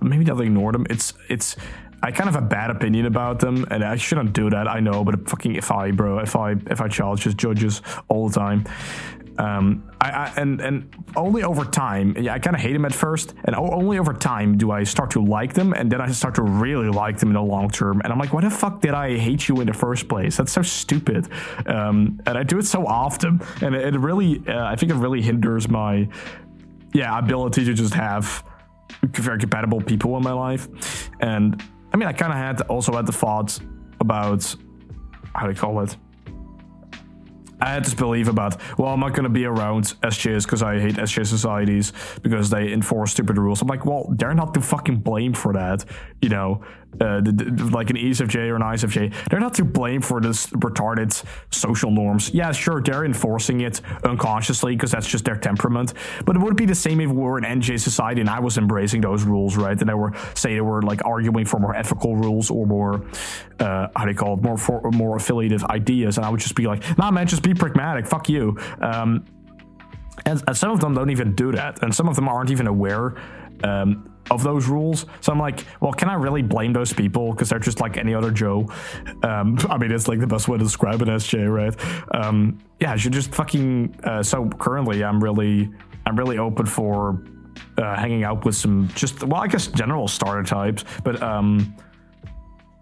[0.01, 0.86] maybe not ignore them.
[0.89, 1.58] It's it's
[2.03, 4.67] I kind of have a bad opinion about them, and I shouldn't do that.
[4.67, 8.27] I know, but fucking if I, bro, if I if I challenge just judges all
[8.27, 8.65] the time,
[9.37, 12.93] um, I, I, and and only over time, yeah, I kind of hate them at
[12.93, 16.35] first, and only over time do I start to like them, and then I start
[16.35, 18.01] to really like them in the long term.
[18.03, 20.37] And I'm like, why the fuck did I hate you in the first place?
[20.37, 21.29] That's so stupid.
[21.67, 24.95] Um, and I do it so often, and it, it really, uh, I think it
[24.95, 26.07] really hinders my,
[26.93, 28.43] yeah, ability to just have
[29.03, 30.67] very compatible people in my life.
[31.19, 33.60] And I mean, I kind of had also had the thoughts
[33.99, 34.56] about
[35.34, 35.95] how do you call it
[37.62, 40.80] I had this belief about, well, I'm not going to be around SJs because I
[40.80, 43.62] hate SJ societies because they enforce stupid rules.
[43.62, 45.86] I'm like, well, they're not to fucking blame for that.
[46.21, 46.63] You know,
[46.99, 50.47] uh, the, the, like an ESFJ or an ISFJ, they're not to blame for this
[50.47, 52.32] retarded social norms.
[52.34, 55.93] Yeah, sure, they're enforcing it unconsciously because that's just their temperament.
[56.25, 58.58] But it would be the same if we were an NJ society and I was
[58.58, 59.80] embracing those rules, right?
[59.80, 63.06] And they were say they were like arguing for more ethical rules or more,
[63.60, 66.56] uh, how do you call it, more for, more affiliative ideas, and I would just
[66.56, 68.06] be like, nah, man, just be pragmatic.
[68.08, 68.58] Fuck you.
[68.82, 69.25] Um,
[70.25, 72.67] and, and some of them don't even do that, and some of them aren't even
[72.67, 73.15] aware.
[73.63, 75.05] Um, of those rules.
[75.21, 78.13] So I'm like, well, can I really blame those people because they're just like any
[78.13, 78.67] other Joe?
[79.23, 81.75] Um, I mean, it's like the best way to describe an SJ, right?
[82.13, 83.95] Um, yeah, you just fucking.
[84.03, 85.71] Uh, so currently, I'm really,
[86.05, 87.23] I'm really open for
[87.77, 91.75] uh, hanging out with some just well, I guess general starter types, but um,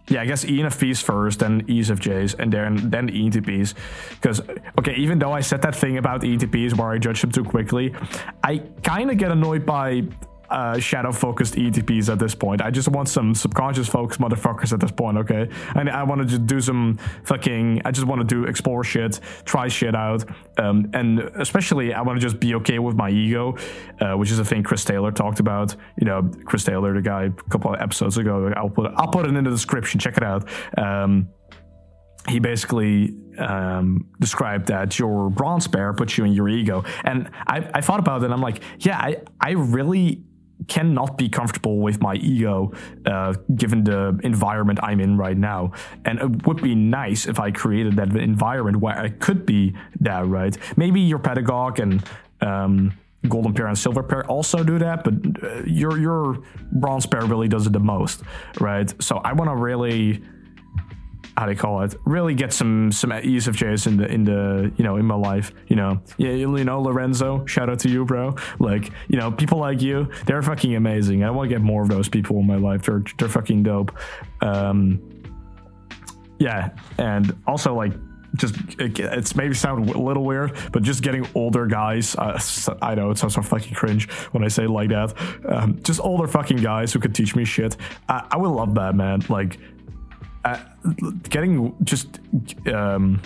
[0.09, 3.75] yeah, I guess ENFPs first, then ESFJs, and then then ENTPs.
[4.09, 4.41] Because
[4.79, 7.93] okay, even though I said that thing about ENTPs where I judge them too quickly,
[8.43, 10.03] I kind of get annoyed by
[10.49, 12.61] uh, shadow focused ETPs at this point.
[12.61, 15.49] I just want some subconscious focused motherfuckers at this point, okay?
[15.75, 19.19] And I want to just do some fucking, I just want to do explore shit,
[19.45, 20.25] try shit out.
[20.57, 23.57] Um, and especially, I want to just be okay with my ego,
[23.99, 25.75] uh, which is a thing Chris Taylor talked about.
[25.99, 28.51] You know, Chris Taylor, the guy a couple of episodes ago.
[28.55, 29.99] I'll put, I'll put it in the description.
[29.99, 30.47] Check it out.
[30.77, 31.29] Um,
[32.27, 36.83] he basically um, described that your bronze pair puts you in your ego.
[37.03, 40.23] And I, I thought about it and I'm like, yeah, I, I really
[40.67, 42.71] cannot be comfortable with my ego
[43.05, 45.71] uh, given the environment I'm in right now.
[46.05, 50.27] And it would be nice if I created that environment where I could be that,
[50.27, 50.57] right?
[50.77, 52.03] Maybe your pedagogue and
[52.41, 52.93] um,
[53.27, 56.41] golden pair and silver pair also do that, but uh, your your
[56.71, 58.21] bronze pair really does it the most,
[58.59, 58.93] right?
[59.01, 60.21] So I want to really
[61.39, 61.95] how do you call it?
[62.03, 65.53] Really get some some ESFJs in the in the you know in my life.
[65.67, 67.45] You know, yeah, you know Lorenzo.
[67.45, 68.35] Shout out to you, bro.
[68.59, 71.23] Like you know, people like you, they're fucking amazing.
[71.23, 72.83] I want to get more of those people in my life.
[72.83, 73.97] They're they're fucking dope.
[74.41, 75.01] Um,
[76.39, 77.93] yeah, and also like
[78.35, 82.15] just it's maybe sound a little weird, but just getting older guys.
[82.17, 82.39] Uh,
[82.81, 85.13] I know it sounds so fucking cringe when I say it like that.
[85.47, 87.77] Um, just older fucking guys who could teach me shit.
[88.09, 89.21] I, I would love that, man.
[89.29, 89.57] Like
[90.45, 90.59] uh,
[91.29, 92.19] getting just
[92.73, 93.21] um,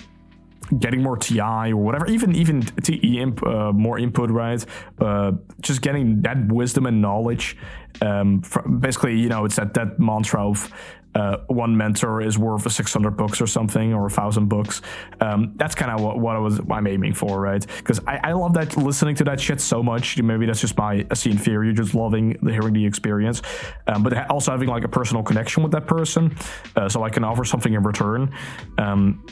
[0.79, 4.65] getting more TI or whatever, even even TE imp, uh, more input, right?
[4.99, 7.57] Uh, just getting that wisdom and knowledge.
[8.01, 8.41] Um,
[8.79, 10.71] basically, you know, it's that that mantra of
[11.15, 14.81] uh, one mentor is worth 600 books or something or a thousand books.
[15.19, 17.65] Um, that's kind of what, what I was I'm aiming for, right?
[17.77, 20.21] Because I, I love that listening to that shit so much.
[20.21, 23.41] Maybe that's just my scene theory, just loving the, hearing the experience,
[23.87, 26.35] um, but also having like a personal connection with that person,
[26.75, 28.33] uh, so I can offer something in return.
[28.77, 29.25] Um,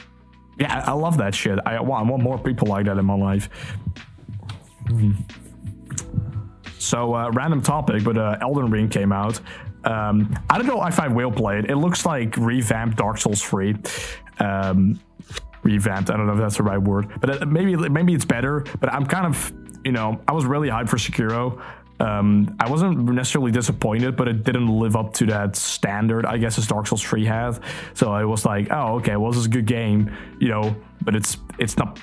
[0.59, 1.57] yeah, I, I, love that shit.
[1.65, 3.49] I want, I want more people like that in my life.
[4.87, 5.15] Mm.
[6.77, 9.39] So, uh, random topic, but uh, Elden Ring came out.
[9.83, 11.69] Um, I don't know if I will play it.
[11.69, 13.75] It looks like revamped Dark Souls 3.
[14.39, 14.99] Um,
[15.63, 16.09] revamped.
[16.09, 18.65] I don't know if that's the right word, but maybe maybe it's better.
[18.79, 19.51] But I'm kind of,
[19.83, 21.61] you know, I was really hyped for Sekiro.
[21.99, 26.57] Um, I wasn't necessarily disappointed, but it didn't live up to that standard, I guess,
[26.57, 27.59] as Dark Souls 3 has.
[27.93, 31.15] So I was like, oh, okay, well, this is a good game, you know, but
[31.15, 31.99] it's it's not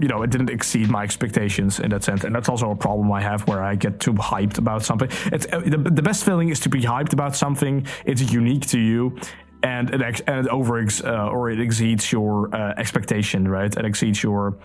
[0.00, 2.24] you know, it didn't exceed my expectations in that sense.
[2.24, 5.08] And that's also a problem I have where I get too hyped about something.
[5.26, 7.86] It's uh, the, the best feeling is to be hyped about something.
[8.04, 9.18] It's unique to you.
[9.62, 13.74] And it ex- and it over ex- uh, or it exceeds your uh, expectation, right?
[13.74, 14.58] It exceeds your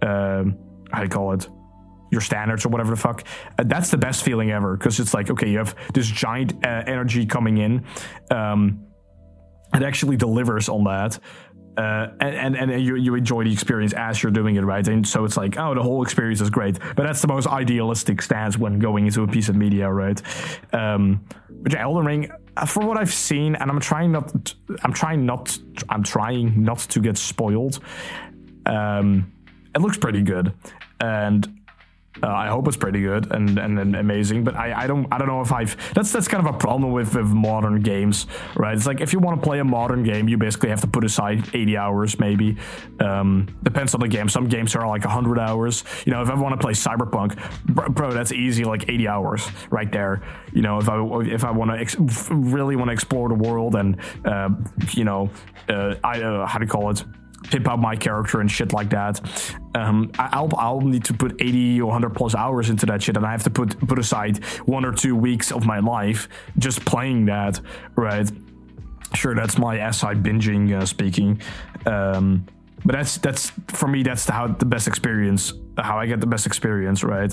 [0.00, 0.44] uh,
[0.92, 1.48] how do you call it?
[2.10, 3.24] your standards or whatever the fuck.
[3.58, 6.84] Uh, that's the best feeling ever because it's like okay, you have this giant uh,
[6.86, 7.84] energy coming in.
[8.30, 8.86] Um,
[9.74, 11.18] it actually delivers on that.
[11.76, 14.86] Uh, and, and and you you enjoy the experience as you're doing it, right?
[14.86, 16.78] And so it's like, oh, the whole experience is great.
[16.94, 20.20] But that's the most idealistic stance when going into a piece of media, right?
[20.72, 21.24] Um,
[21.68, 24.54] yeah, Elden Ring, uh, for what I've seen, and I'm trying not, to,
[24.84, 25.58] I'm trying not,
[25.88, 27.80] I'm trying not to get spoiled.
[28.66, 29.32] Um,
[29.74, 30.52] it looks pretty good,
[31.00, 31.63] and
[32.22, 35.18] uh, I hope it's pretty good and, and, and, amazing, but I, I don't I
[35.18, 38.76] don't know if I've that's that's kind of a problem with, with modern games, right?
[38.76, 41.04] It's like if you want to play a modern game, you basically have to put
[41.04, 42.56] aside 80 hours, maybe.
[43.00, 44.28] Um, depends on the game.
[44.28, 45.82] Some games are like 100 hours.
[46.06, 47.36] You know, if I want to play Cyberpunk,
[47.66, 50.22] bro, bro, that's easy, like 80 hours right there.
[50.52, 51.96] You know, if I if I want to ex-
[52.30, 54.50] really want to explore the world and uh,
[54.92, 55.30] you know,
[55.68, 57.04] uh, I uh, how do you call it?
[57.50, 59.20] Pimp out my character and shit like that.
[59.74, 63.26] Um, I'll I'll need to put 80 or 100 plus hours into that shit, and
[63.26, 66.28] I have to put put aside one or two weeks of my life
[66.58, 67.60] just playing that,
[67.96, 68.30] right?
[69.14, 71.40] Sure, that's my SI binging uh, speaking.
[71.86, 72.46] Um,
[72.84, 76.46] but that's that's for me that's how the best experience how I get the best
[76.46, 77.32] experience right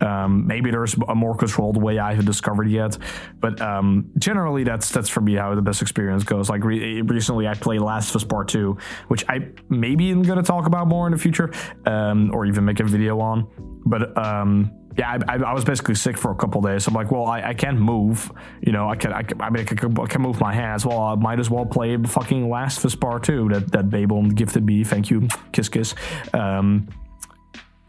[0.00, 2.96] um, maybe there's a more controlled way I haven't discovered yet
[3.40, 7.46] but um, generally that's that's for me how the best experience goes like re- recently
[7.46, 8.76] I played Last of Us Part 2
[9.08, 11.52] which I maybe am going to talk about more in the future
[11.86, 13.48] um, or even make a video on
[13.86, 16.84] but um, yeah, I, I, was basically sick for a couple days.
[16.84, 18.30] so I'm like, well, I, I can't move.
[18.60, 20.86] You know, I can, I can, I mean, I can, I can move my hands.
[20.86, 24.22] Well, I might as well play fucking Last of Us Part 2 that, that Babel
[24.30, 24.84] gifted me.
[24.84, 25.28] Thank you.
[25.52, 25.94] Kiss, kiss.
[26.32, 26.88] Um,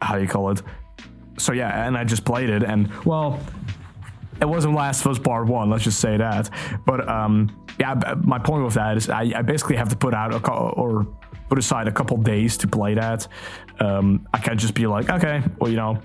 [0.01, 0.61] how do you call it?
[1.37, 2.63] So, yeah, and I just played it.
[2.63, 3.39] And, well,
[4.41, 6.49] it wasn't Last of Us Part 1, let's just say that.
[6.85, 10.33] But, um, yeah, my point with that is I, I basically have to put out
[10.33, 11.05] a, co- or
[11.49, 13.27] put aside a couple days to play that.
[13.79, 15.99] Um, I can't just be like, okay, well, you know,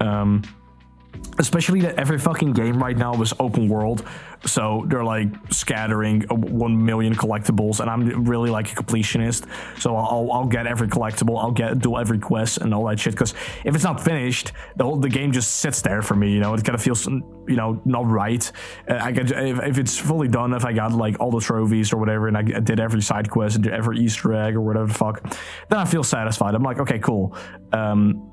[0.00, 0.42] um,
[1.40, 4.06] especially that every fucking game right now is open world.
[4.44, 9.46] So they're like scattering 1 million collectibles and i'm really like a completionist.
[9.78, 11.38] So i'll, I'll get every collectible.
[11.38, 14.84] I'll get do every quest and all that shit because if it's not finished the
[14.84, 16.54] whole the game just sits there for me you know?
[16.54, 18.50] It kind of feels you know not right.
[18.88, 21.92] Uh, i get if, if, it's fully done if i got like all the trophies
[21.92, 24.94] or whatever and i did every side quest and every easter egg or whatever the
[24.94, 25.22] fuck
[25.68, 26.54] then i feel satisfied.
[26.54, 27.36] I'm like okay cool.
[27.72, 28.29] Um,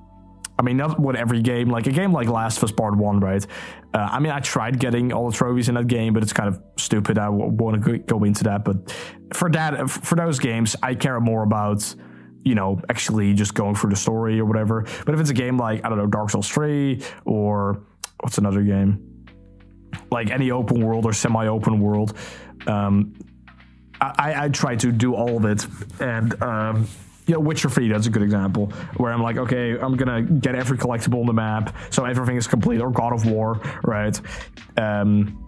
[0.60, 1.70] I mean, not with every game.
[1.70, 3.46] Like a game like Last of Us Part One, right?
[3.94, 6.50] Uh, I mean, I tried getting all the trophies in that game, but it's kind
[6.50, 7.18] of stupid.
[7.20, 8.92] I want to go into that, but
[9.34, 11.94] for that, for those games, I care more about
[12.44, 14.86] you know actually just going through the story or whatever.
[15.06, 17.84] But if it's a game like I don't know Dark Souls Three or
[18.22, 19.26] what's another game,
[20.12, 22.18] like any open world or semi-open world,
[22.66, 23.14] um,
[24.02, 25.68] I, I try to do all of it
[26.02, 26.42] and.
[26.42, 26.88] Um,
[27.28, 30.56] you know, Witcher 3, that's a good example, where I'm like, okay, I'm gonna get
[30.56, 34.20] every collectible on the map, so everything is complete, or God of War, right?
[34.78, 35.44] Um,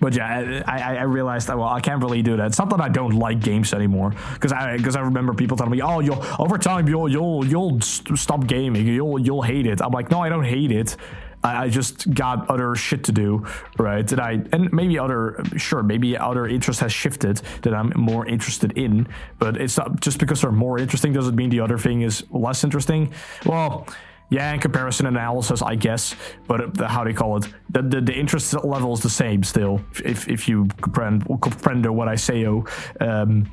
[0.00, 2.46] but yeah, I, I realized that well, I can't really do that.
[2.46, 5.72] It's not that I don't like games anymore, because I because I remember people telling
[5.72, 9.82] me, oh, you'll over time you'll you'll you'll stop gaming, you'll you'll hate it.
[9.82, 10.96] I'm like, no, I don't hate it.
[11.42, 13.46] I, just got other shit to do,
[13.78, 14.10] right?
[14.10, 18.72] And I and maybe other sure, maybe other interest has shifted that I'm more interested
[18.76, 19.06] in,
[19.38, 22.64] but it's not just because they're more interesting doesn't mean the other thing is less
[22.64, 23.12] interesting.
[23.46, 23.86] Well,
[24.30, 26.14] yeah, in comparison analysis, I guess,
[26.46, 27.48] but the, how do you call it?
[27.70, 29.80] The, the, the interest level is the same still.
[30.04, 32.64] If if you comprehend what I say, oh.
[33.00, 33.50] Um,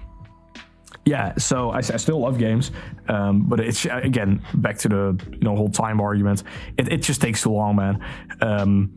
[1.06, 2.72] yeah, so I, I still love games,
[3.08, 6.44] um, but it's again back to the you know whole time argument.
[6.78, 8.04] It, it just takes too long, man.
[8.42, 8.92] Um,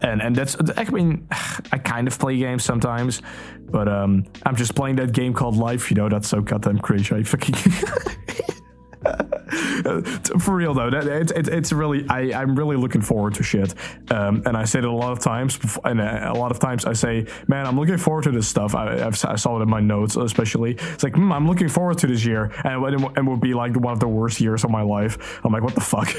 [0.00, 1.26] and and that's I mean
[1.72, 3.22] I kind of play games sometimes,
[3.70, 5.90] but um, I'm just playing that game called Life.
[5.90, 7.12] You know that's so goddamn cringe.
[7.12, 7.54] I fucking
[10.40, 13.74] for real though, it's it, it's really I I'm really looking forward to shit.
[14.10, 16.58] Um, and I said it a lot of times, before, and uh, a lot of
[16.58, 18.74] times I say, man, I'm looking forward to this stuff.
[18.74, 20.72] I, I've, i saw it in my notes, especially.
[20.72, 23.76] It's like mm, I'm looking forward to this year, and it, it would be like
[23.76, 25.40] one of the worst years of my life.
[25.44, 26.12] I'm like, what the fuck.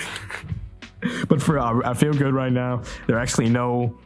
[1.27, 2.83] but for uh, I feel good right now.
[3.07, 3.97] There are actually no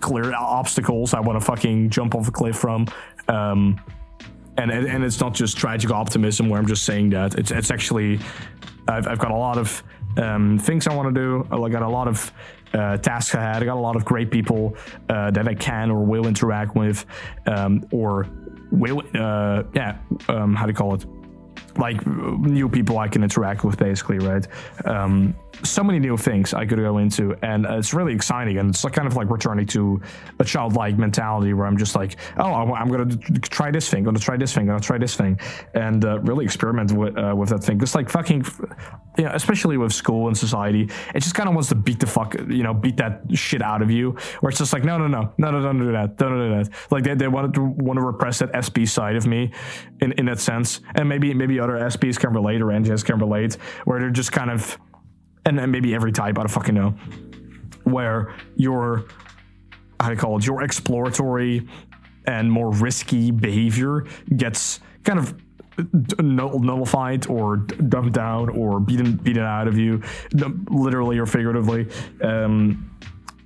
[0.00, 2.86] clear obstacles I want to fucking jump off a cliff from.
[3.28, 3.80] Um,
[4.56, 7.34] and and it's not just tragic optimism where I'm just saying that.
[7.34, 8.20] It's it's actually
[8.88, 9.82] I've, I've got a lot of
[10.16, 11.46] um, things I want to do.
[11.50, 12.32] I got a lot of
[12.74, 13.62] uh, tasks ahead.
[13.62, 14.76] I got a lot of great people
[15.08, 17.04] uh, that I can or will interact with,
[17.46, 18.26] um, or
[18.70, 19.98] will uh, yeah
[20.28, 21.04] um, how do you call it?
[21.76, 24.46] like new people I can interact with, basically, right?
[25.62, 28.58] So many new things I could go into, and it's really exciting.
[28.58, 30.00] And it's like kind of like returning to
[30.38, 34.36] a childlike mentality where I'm just like, oh, I'm to try this thing, to try
[34.36, 35.38] this thing, to try this thing,
[35.74, 37.78] and uh, really experiment with, uh, with that thing.
[37.78, 38.44] Just like fucking
[39.18, 42.06] you know, especially with school and society, it just kind of wants to beat the
[42.06, 44.12] fuck, you know, beat that shit out of you.
[44.40, 46.70] Where it's just like, no, no, no, no, no, don't do that, don't do that.
[46.90, 49.52] Like they, they want to want to repress that SP side of me,
[50.00, 50.80] in in that sense.
[50.94, 54.50] And maybe maybe other SPs can relate or NGs can relate, where they're just kind
[54.50, 54.78] of,
[55.44, 56.90] and, and maybe every type, I don't fucking know,
[57.84, 59.06] where your
[60.00, 61.68] how do you call it, your exploratory
[62.26, 65.34] and more risky behavior gets kind of
[66.20, 70.02] nullified or dumbed down or beaten beaten out of you,
[70.68, 71.88] literally or figuratively.
[72.22, 72.89] Um,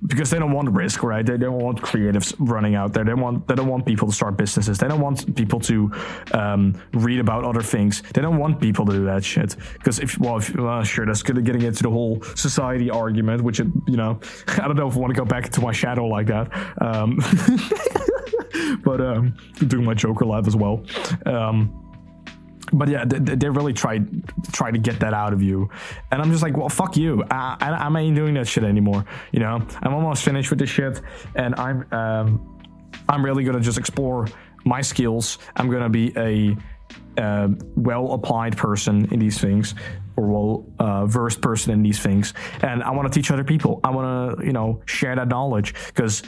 [0.05, 1.25] because they don't want risk, right?
[1.25, 3.03] They don't want creatives running out there.
[3.03, 4.77] They want they don't want people to start businesses.
[4.77, 5.91] They don't want people to
[6.33, 8.01] um, read about other things.
[8.13, 9.55] They don't want people to do that shit.
[9.73, 11.23] Because if well, if, well, sure, that's.
[11.25, 14.99] Getting into the whole society argument, which it, you know, I don't know if I
[14.99, 16.51] want to go back to my shadow like that.
[16.81, 17.17] Um,
[18.83, 19.35] but um,
[19.67, 20.83] doing my Joker live as well.
[21.25, 21.84] Um,
[22.73, 25.69] but yeah, they, they, really tried try to get that out of you,
[26.11, 27.23] and I'm just like, well, fuck you.
[27.29, 29.05] I, I, I ain't doing that shit anymore.
[29.31, 31.01] You know, I'm almost finished with this shit,
[31.35, 32.59] and I'm um,
[33.09, 34.27] I'm really gonna just explore
[34.65, 35.37] my skills.
[35.55, 36.55] I'm gonna be a
[37.21, 39.75] uh, well applied person in these things,
[40.17, 43.79] or well uh, versed person in these things, and I want to teach other people.
[43.83, 46.23] I want to you know share that knowledge because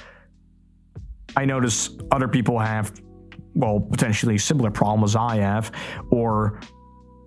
[1.35, 2.91] I notice other people have
[3.57, 5.71] well, potentially similar problem as I have,
[6.11, 6.59] or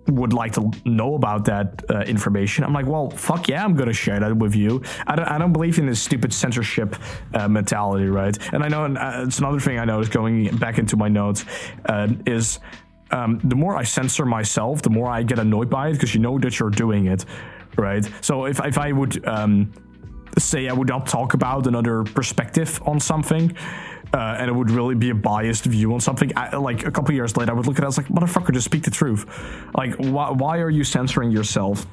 [0.07, 2.63] would like to know about that uh, information.
[2.63, 4.81] I'm like, well, fuck yeah, I'm gonna share that with you.
[5.07, 6.95] I don't, I don't believe in this stupid censorship
[7.33, 8.37] uh, mentality, right?
[8.53, 11.45] And I know uh, it's another thing I noticed going back into my notes
[11.85, 12.59] uh, is
[13.11, 16.21] um, the more I censor myself, the more I get annoyed by it because you
[16.21, 17.25] know that you're doing it,
[17.77, 18.09] right?
[18.21, 19.71] So if if I would um,
[20.37, 23.55] say I would not talk about another perspective on something
[24.13, 26.31] uh, and it would really be a biased view on something.
[26.35, 28.53] I, like a couple years later, I would look at it, I was like, motherfucker,
[28.53, 29.25] just speak the truth.
[29.75, 31.85] Like, why, why are you censoring yourself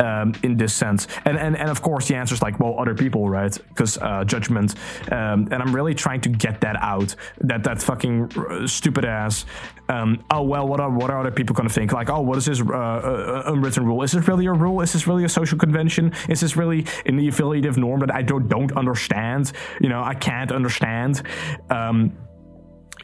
[0.00, 1.06] um, in this sense?
[1.24, 3.56] And, and and of course, the answer is like, well, other people, right?
[3.68, 4.74] Because uh, judgment.
[5.10, 7.14] Um, and I'm really trying to get that out.
[7.40, 9.46] That that fucking uh, stupid ass.
[9.88, 11.92] Um, oh well, what are what are other people gonna think?
[11.92, 14.02] Like, oh, what is this uh, uh, unwritten rule?
[14.02, 14.80] Is this really a rule?
[14.80, 16.12] Is this really a social convention?
[16.28, 19.52] Is this really an affiliative norm that I don't don't understand?
[19.80, 21.22] You know, I can't understand
[21.70, 22.16] um,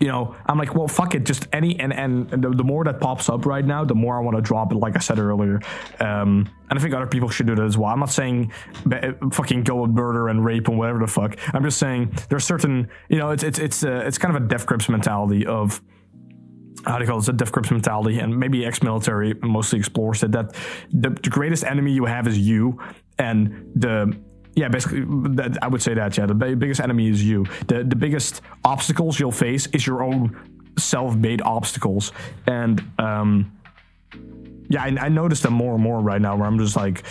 [0.01, 1.25] you know, I'm like, well, fuck it.
[1.25, 4.21] Just any and and the, the more that pops up right now, the more I
[4.21, 4.77] want to drop it.
[4.77, 5.61] Like I said earlier,
[5.99, 7.91] um, and I think other people should do that as well.
[7.91, 8.53] I'm not saying
[9.33, 11.37] fucking go and murder and rape and whatever the fuck.
[11.53, 14.47] I'm just saying there's certain, you know, it's it's it's uh, it's kind of a
[14.47, 15.81] Death Grips mentality of
[16.85, 17.23] how do you call it?
[17.23, 20.33] It's a Death Grips mentality, and maybe Exmilitary mostly explores it.
[20.33, 20.55] That
[20.93, 22.79] the, the greatest enemy you have is you,
[23.19, 24.17] and the
[24.59, 25.05] yeah, basically,
[25.37, 26.19] that, I would say that.
[26.19, 27.47] Yeah, the biggest enemy is you.
[27.69, 30.37] The the biggest obstacles you'll face is your own
[30.77, 32.11] self-made obstacles,
[32.49, 33.53] and um,
[34.69, 36.37] yeah, I, I notice them more and more right now.
[36.37, 37.05] Where I'm just like,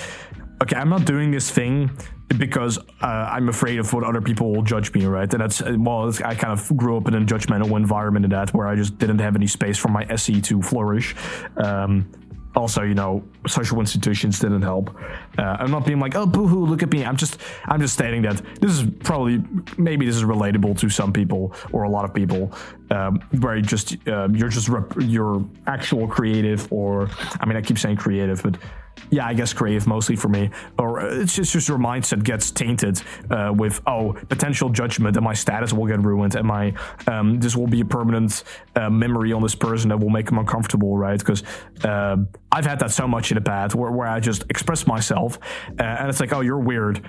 [0.61, 1.89] okay, I'm not doing this thing
[2.37, 5.31] because uh, I'm afraid of what other people will judge me, right?
[5.33, 8.67] And that's well, I kind of grew up in a judgmental environment in that where
[8.67, 11.15] I just didn't have any space for my SE to flourish.
[11.55, 12.11] Um,
[12.57, 14.93] also, you know, social institutions didn't help.
[15.37, 17.05] Uh, I'm not being like, oh, boohoo, look at me.
[17.05, 19.43] I'm just, I'm just stating that this is probably,
[19.77, 22.51] maybe this is relatable to some people or a lot of people,
[22.89, 27.61] um, where you just, uh, you're just rep- your actual creative, or I mean, I
[27.61, 28.57] keep saying creative, but
[29.09, 32.51] yeah, I guess creative mostly for me, or uh, it's just, just your mindset gets
[32.51, 36.73] tainted uh, with oh potential judgment, and my status will get ruined, and my
[37.07, 38.43] um, this will be a permanent
[38.75, 41.19] uh, memory on this person that will make them uncomfortable, right?
[41.19, 41.43] Because
[41.83, 42.17] uh,
[42.51, 45.39] I've had that so much in the past where, where I just express myself,
[45.79, 47.07] uh, and it's like oh you're weird,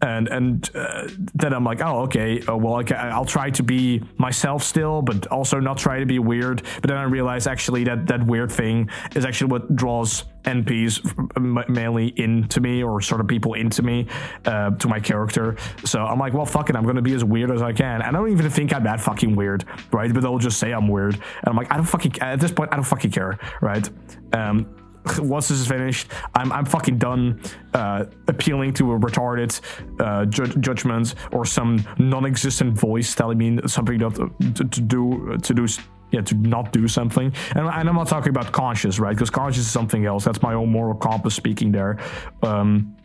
[0.00, 4.02] and and uh, then I'm like, oh, okay, uh, well, okay, I'll try to be
[4.16, 6.62] myself still, but also not try to be weird.
[6.80, 12.12] But then I realize actually that that weird thing is actually what draws NPs mainly
[12.16, 14.06] into me or sort of people into me
[14.44, 15.56] uh, to my character.
[15.84, 18.02] So I'm like, well, fuck it, I'm gonna be as weird as I can.
[18.02, 20.12] And I don't even think I'm that fucking weird, right?
[20.12, 22.72] But they'll just say I'm weird, and I'm like, I don't fucking at this point,
[22.72, 23.88] I don't fucking care, right?
[24.32, 24.66] Um,
[25.18, 27.40] once this is finished, I'm, I'm fucking done
[27.74, 29.60] uh, appealing to a retarded
[30.00, 35.66] uh, ju- judgment or some non-existent voice telling me something to, to, do to do
[36.10, 37.32] yeah to not do something.
[37.54, 39.14] And, and i'm not talking about conscious right?
[39.14, 40.24] Because conscious is something else.
[40.24, 41.98] That's my own moral compass speaking there.
[42.42, 42.96] Um,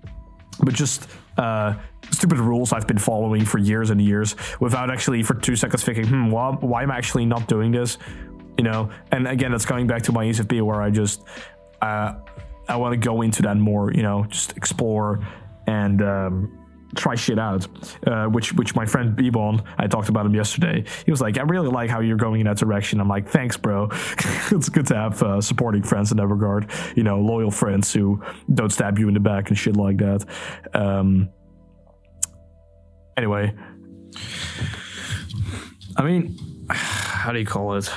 [0.60, 1.74] but just uh,
[2.12, 6.08] stupid rules I've been following for years and years without actually for two seconds thinking,
[6.08, 7.98] hmm, why, why am I actually not doing this?
[8.58, 11.24] You know, and again, that's going back to my ESFP where I just
[11.84, 12.16] uh,
[12.70, 15.20] I want to go into that more, you know, just explore
[15.68, 16.58] and um,
[16.96, 17.68] try shit out.
[18.08, 20.86] Uh, which which my friend Bebon, I talked about him yesterday.
[21.06, 23.02] He was like, I really like how you're going in that direction.
[23.02, 23.90] I'm like, thanks, bro.
[24.52, 26.72] it's good to have uh, supporting friends in that regard.
[26.96, 28.24] You know, loyal friends who
[28.54, 30.26] don't stab you in the back and shit like that.
[30.74, 31.30] Um,
[33.18, 33.54] anyway,
[35.98, 36.38] I mean,
[36.70, 37.92] how do you call it?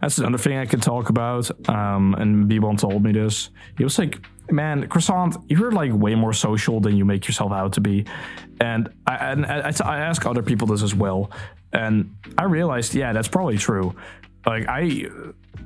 [0.00, 1.50] That's another thing I could talk about.
[1.68, 3.50] Um, and Bebon told me this.
[3.76, 4.18] He was like,
[4.50, 8.06] "Man, Croissant, you're like way more social than you make yourself out to be."
[8.60, 11.30] And I and I, I ask other people this as well,
[11.72, 13.94] and I realized, yeah, that's probably true.
[14.46, 15.06] Like I,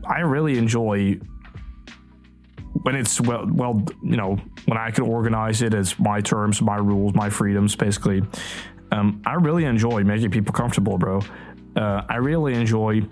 [0.05, 1.18] I really enjoy
[2.82, 6.76] when it's well, well, you know, when I can organize it as my terms, my
[6.76, 8.22] rules, my freedoms, basically.
[8.91, 11.20] Um, I really enjoy making people comfortable, bro.
[11.76, 13.03] Uh, I really enjoy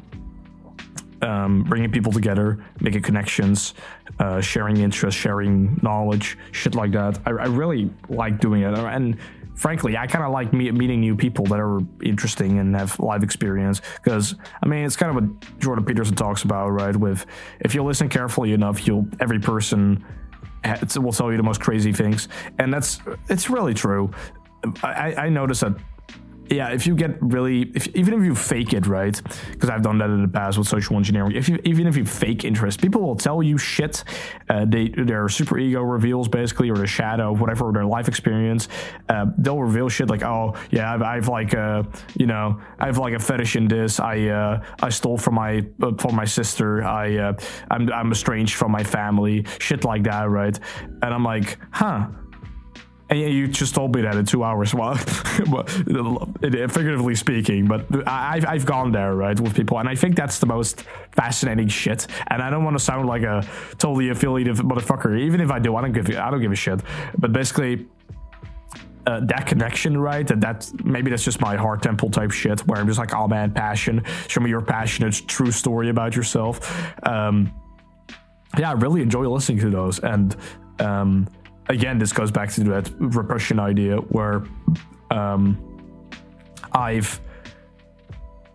[1.22, 3.74] um, bringing people together, making connections,
[4.18, 7.18] uh, sharing interests, sharing knowledge, shit like that.
[7.24, 9.16] I, I really like doing it, and
[9.54, 13.22] frankly, I kind of like me- meeting new people that are interesting and have live
[13.22, 13.80] experience.
[14.02, 16.96] Because I mean, it's kind of what Jordan Peterson talks about, right?
[16.96, 17.26] With
[17.60, 20.04] if you listen carefully enough, you'll every person
[20.96, 24.10] will tell you the most crazy things, and that's it's really true.
[24.82, 25.74] I, I notice that
[26.52, 29.20] yeah, if you get really, if, even if you fake it, right?
[29.50, 31.32] Because I've done that in the past with social engineering.
[31.32, 34.04] If you, even if you fake interest, people will tell you shit.
[34.48, 38.68] Uh, they, their super ego reveals basically, or the shadow, whatever their life experience.
[39.08, 41.84] Uh, they'll reveal shit like, oh yeah, I've, I've like, uh,
[42.14, 43.98] you know, I have like a fetish in this.
[43.98, 46.84] I, uh, I stole from my, uh, from my sister.
[46.84, 47.32] I, uh,
[47.70, 49.46] I'm, I'm estranged from my family.
[49.58, 50.58] Shit like that, right?
[51.02, 52.08] And I'm like, huh
[53.12, 54.74] and you just told me that in two hours.
[55.48, 59.78] Well, figuratively speaking, but I've, I've gone there, right, with people.
[59.78, 60.82] And I think that's the most
[61.12, 62.06] fascinating shit.
[62.28, 63.46] And I don't want to sound like a
[63.78, 65.18] totally affiliated motherfucker.
[65.18, 66.80] Even if I do, I don't give, I don't give a shit.
[67.18, 67.86] But basically,
[69.06, 70.30] uh, that connection, right?
[70.30, 73.26] And that maybe that's just my heart temple type shit where I'm just like, oh
[73.26, 74.04] man, passion.
[74.28, 77.06] Show me your passionate, true story about yourself.
[77.06, 77.52] Um,
[78.58, 79.98] yeah, I really enjoy listening to those.
[79.98, 80.36] And,
[80.78, 81.28] um,
[81.68, 84.44] again, this goes back to that repression idea where
[85.10, 85.58] um,
[86.72, 87.20] I've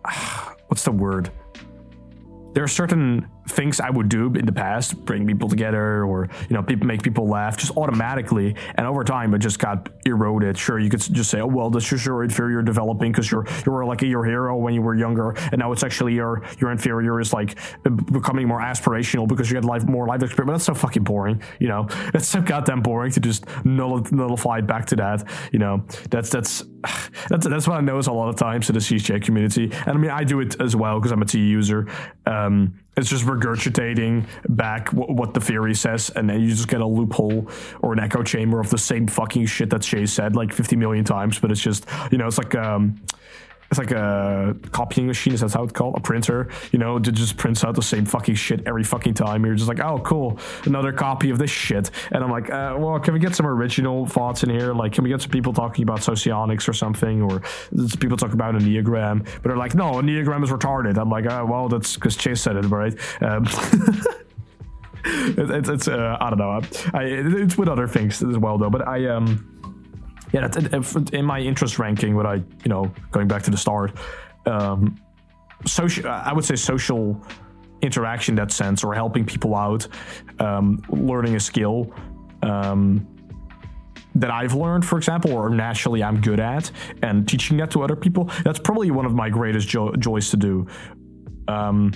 [0.68, 1.30] what's the word?
[2.54, 6.54] There are certain things I would do in the past, bring people together or, you
[6.54, 8.54] know, people make people laugh just automatically.
[8.74, 10.56] And over time, it just got eroded.
[10.58, 13.72] Sure, you could just say, oh, well, this is your inferior developing because you're, you
[13.72, 15.30] were like your hero when you were younger.
[15.52, 17.58] And now it's actually your, your inferior is like
[18.12, 20.46] becoming more aspirational because you had life, more life experience.
[20.46, 21.42] But that's so fucking boring.
[21.58, 25.24] You know, it's so goddamn boring to just nullify it back to that.
[25.52, 26.64] You know, that's, that's,
[27.28, 29.70] that's, that's what I notice a lot of times in the CJ community.
[29.86, 31.86] And I mean, I do it as well because I'm a T user.
[32.26, 36.80] Um, it's just regurgitating back what, what, the theory says, and then you just get
[36.80, 37.48] a loophole
[37.80, 41.04] or an echo chamber of the same fucking shit that Chase said like 50 million
[41.04, 41.38] times.
[41.38, 43.00] But it's just, you know, it's like um,
[43.70, 45.34] it's like a copying machine.
[45.34, 45.96] Is that how it's called?
[45.96, 49.44] A printer, you know, that just prints out the same fucking shit every fucking time.
[49.44, 51.90] You're just like, oh, cool, another copy of this shit.
[52.10, 54.72] And I'm like, uh, well, can we get some original thoughts in here?
[54.72, 57.42] Like, can we get some people talking about socionics or something, or
[58.00, 59.24] people talk about enneagram?
[59.24, 60.96] But they're like, no, enneagram is retarded.
[60.96, 62.94] I'm like, oh, well, that's because Chase said it, right?
[63.20, 63.44] Um,
[65.04, 66.60] it, it's, it's uh, I don't know.
[66.94, 68.70] I, it's with other things as well, though.
[68.70, 69.57] But I um
[70.32, 72.14] yeah, that's in my interest ranking.
[72.14, 73.92] What I, you know, going back to the start,
[74.46, 74.96] um,
[75.66, 76.08] social.
[76.08, 77.20] I would say social
[77.82, 79.86] interaction in that sense, or helping people out,
[80.40, 81.92] um, learning a skill
[82.42, 83.06] um,
[84.14, 86.70] that I've learned, for example, or naturally I'm good at,
[87.02, 88.30] and teaching that to other people.
[88.44, 90.66] That's probably one of my greatest jo- joys to do.
[91.46, 91.92] Um,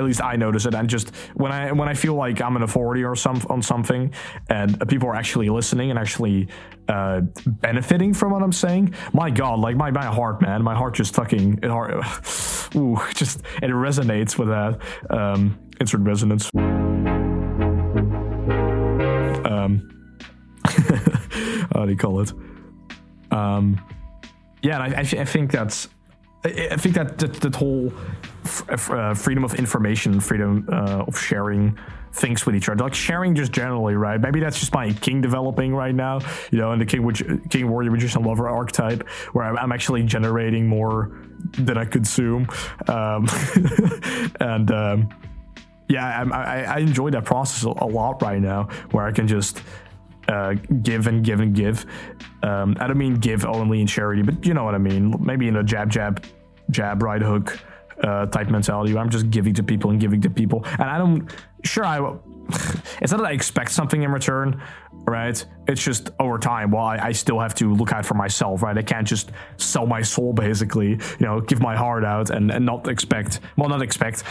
[0.00, 0.74] at least I notice it.
[0.74, 4.12] And just when I when I feel like I'm an authority or some on something,
[4.48, 6.48] and people are actually listening and actually
[6.88, 10.94] uh, benefiting from what I'm saying, my God, like my my heart, man, my heart
[10.94, 11.92] just fucking it heart,
[12.74, 14.80] ooh, just it resonates with that.
[15.10, 16.50] Um, insert resonance.
[19.44, 19.88] Um,
[21.74, 22.32] how do you call it?
[23.30, 23.80] Um,
[24.62, 25.88] yeah, I, I, I think that's
[26.42, 27.92] I think that that, that whole
[28.44, 31.78] f- uh, freedom of information, freedom uh, of sharing
[32.12, 34.20] things with each other, like sharing just generally, right?
[34.20, 36.20] Maybe that's just my king developing right now,
[36.50, 40.02] you know, and the king which king warrior magician lover archetype, where I'm, I'm actually
[40.04, 41.12] generating more
[41.58, 42.48] than I consume,
[42.88, 43.28] um,
[44.40, 45.08] and um,
[45.88, 49.62] yeah, I, I enjoy that process a lot right now, where I can just
[50.30, 51.84] uh, give and give and give.
[52.42, 55.14] Um, I don't mean give only in charity, but you know what I mean.
[55.20, 56.24] Maybe in a jab, jab,
[56.70, 57.58] jab, right hook
[58.04, 58.96] uh, type mentality.
[58.96, 61.30] I'm just giving to people and giving to people, and I don't.
[61.64, 62.16] Sure, I.
[63.02, 64.62] It's not that I expect something in return,
[64.92, 65.42] right?
[65.66, 66.70] It's just over time.
[66.70, 68.76] Well, I, I, still have to look out for myself, right?
[68.76, 72.66] I can't just sell my soul, basically, you know, give my heart out and, and
[72.66, 74.24] not expect, well, not expect,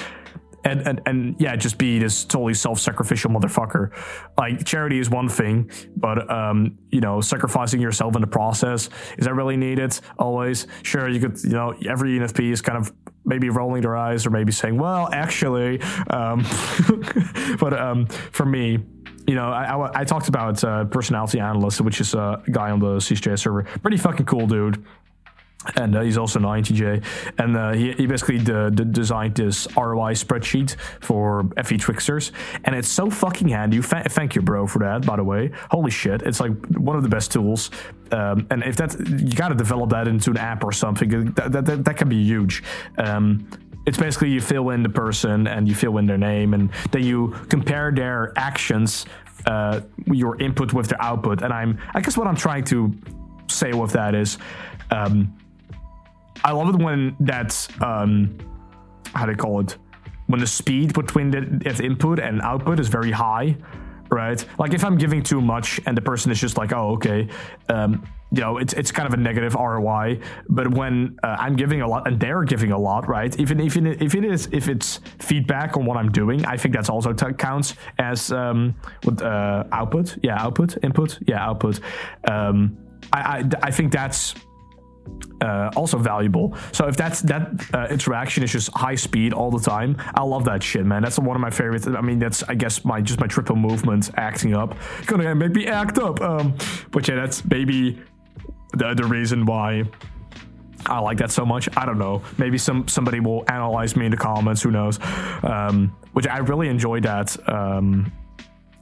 [0.63, 3.91] and, and and yeah, just be this totally self-sacrificial motherfucker.
[4.37, 9.25] Like charity is one thing, but um, you know, sacrificing yourself in the process is
[9.25, 9.99] that really needed?
[10.17, 12.93] Always, sure, you could, you know, every ENFP is kind of
[13.25, 16.45] maybe rolling their eyes or maybe saying, well, actually, um,
[17.59, 18.79] but um, for me,
[19.27, 22.79] you know, I, I, I talked about uh, personality analyst, which is a guy on
[22.79, 23.63] the CSJ server.
[23.63, 24.83] Pretty fucking cool dude.
[25.75, 27.03] And uh, he's also an INTJ.
[27.37, 32.31] And uh, he, he basically d- designed this ROI spreadsheet for FE Tricksters.
[32.63, 33.81] And it's so fucking handy.
[33.81, 35.51] thank you, bro, for that, by the way.
[35.69, 36.21] Holy shit.
[36.21, 37.71] It's like one of the best tools.
[38.11, 41.09] Um, and if that, you got to develop that into an app or something.
[41.33, 42.63] That, that, that, that can be huge.
[42.97, 43.49] Um,
[43.85, 47.03] it's basically you fill in the person and you fill in their name and then
[47.03, 49.05] you compare their actions
[49.45, 52.93] uh, your input with their output and i'm i guess what i'm trying to
[53.47, 54.37] say with that is
[54.91, 55.33] um,
[56.43, 58.37] i love it when that's um,
[59.13, 59.77] how do you call it
[60.27, 63.55] when the speed between the, input and output is very high
[64.11, 64.43] right?
[64.57, 67.27] Like if I'm giving too much and the person is just like, oh, okay,
[67.69, 70.19] um, you know, it's it's kind of a negative ROI.
[70.49, 73.37] But when uh, I'm giving a lot and they're giving a lot, right?
[73.39, 76.75] Even if it, if it is if it's feedback on what I'm doing, I think
[76.75, 80.17] that's also t- counts as um, with uh, output.
[80.21, 81.17] Yeah, output, input.
[81.27, 81.79] Yeah, output.
[82.27, 82.77] Um,
[83.11, 84.35] I, I I think that's
[85.41, 86.55] uh, also valuable.
[86.71, 90.45] So if that's that uh, interaction is just high speed all the time, I love
[90.45, 91.01] that shit, man.
[91.01, 91.87] That's one of my favorites.
[91.87, 94.75] I mean, that's I guess my just my triple movement acting up.
[95.05, 96.21] Gonna make me act up.
[96.21, 96.55] Um,
[96.91, 98.01] but yeah, that's maybe
[98.73, 99.83] the the reason why.
[100.85, 101.67] I like that so much.
[101.75, 102.21] I don't know.
[102.37, 104.61] Maybe some somebody will analyze me in the comments.
[104.61, 104.97] Who knows?
[105.43, 107.35] Um, which I really enjoyed that.
[107.49, 108.13] Um,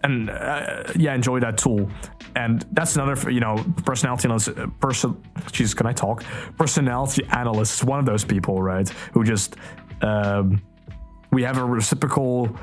[0.08, 1.90] and uh, yeah, enjoy that tool.
[2.36, 4.50] And that's another, you know, personality analyst.
[4.80, 6.24] Person, Jesus, can I talk?
[6.58, 8.88] Personality analyst one of those people, right?
[9.14, 9.56] Who just
[10.02, 10.62] um,
[11.32, 12.56] we have a reciprocal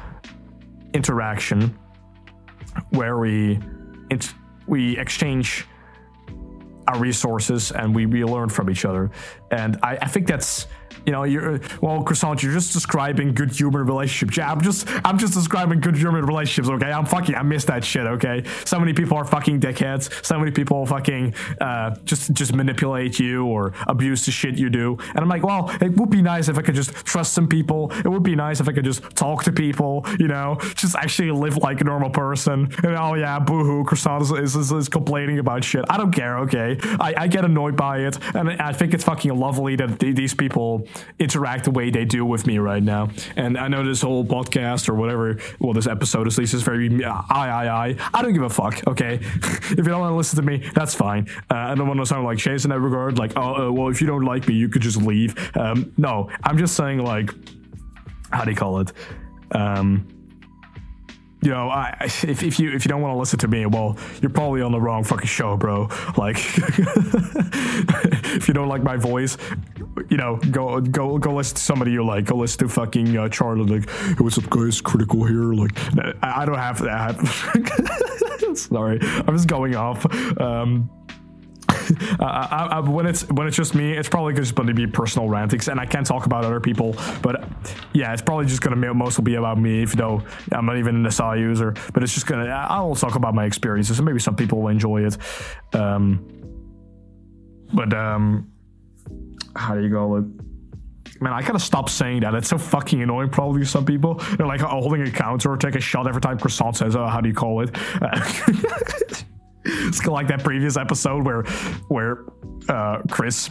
[0.94, 1.76] interaction
[2.90, 3.58] where we
[4.66, 5.66] we exchange
[6.88, 9.10] our resources and we, we learn from each other.
[9.54, 10.66] And I, I think that's
[11.06, 12.42] you know, you're well, croissant.
[12.42, 14.36] You're just describing good human relationships.
[14.36, 16.68] Yeah, I'm just, I'm just describing good human relationships.
[16.68, 18.06] Okay, I'm fucking, I miss that shit.
[18.06, 20.24] Okay, so many people are fucking dickheads.
[20.24, 24.96] So many people fucking uh, just, just manipulate you or abuse the shit you do.
[25.10, 27.92] And I'm like, well, it would be nice if I could just trust some people.
[27.92, 30.06] It would be nice if I could just talk to people.
[30.18, 32.72] You know, just actually live like a normal person.
[32.82, 35.84] And oh yeah, boohoo, croissant is, is, is complaining about shit.
[35.90, 36.38] I don't care.
[36.38, 40.34] Okay, I, I get annoyed by it, and I think it's fucking lovely that these
[40.34, 40.88] people
[41.18, 43.10] interact the way they do with me right now.
[43.36, 47.04] And I know this whole podcast or whatever, well, this episode at least is very
[47.04, 47.96] I, I, I.
[48.14, 48.86] I don't give a fuck.
[48.86, 51.28] Okay, if you don't want to listen to me, that's fine.
[51.50, 53.18] Uh, I don't want to sound like Chase in that regard.
[53.18, 55.34] Like, oh, uh, well, if you don't like me, you could just leave.
[55.56, 57.30] Um, no, I'm just saying like,
[58.30, 58.92] how do you call it?
[59.52, 60.06] Um,
[61.44, 63.98] you know, I, if, if you if you don't want to listen to me, well,
[64.22, 65.88] you're probably on the wrong fucking show, bro.
[66.16, 66.36] Like,
[68.34, 69.36] if you don't like my voice,
[70.08, 72.24] you know, go go go listen to somebody you like.
[72.24, 73.66] Go listen to fucking uh, Charlie.
[73.66, 74.80] Like, hey, what's up, guys?
[74.80, 75.52] Critikal here.
[75.52, 77.14] Like, I, I don't have that.
[78.56, 80.06] Sorry, I'm just going off.
[80.40, 80.88] Um,
[82.20, 85.28] I, I, when it's when it's just me, it's probably just going to be personal
[85.28, 86.96] rantings, and I can't talk about other people.
[87.22, 87.44] But
[87.92, 90.22] yeah, it's probably just going to mostly be about me, even though
[90.52, 91.74] I'm not even an SI user.
[91.92, 95.06] But it's just gonna I'll talk about my experiences, and maybe some people will enjoy
[95.06, 95.16] it.
[95.72, 96.28] Um,
[97.72, 98.52] but um,
[99.56, 100.24] how do you call it?
[101.20, 102.34] Man, I gotta stop saying that.
[102.34, 104.14] It's so fucking annoying, probably to some people.
[104.36, 107.20] They're like holding a counter or take a shot every time Croissant says, oh, how
[107.20, 107.74] do you call it?
[109.64, 111.42] it's like that previous episode where
[111.88, 112.24] where
[112.68, 113.50] uh, Chris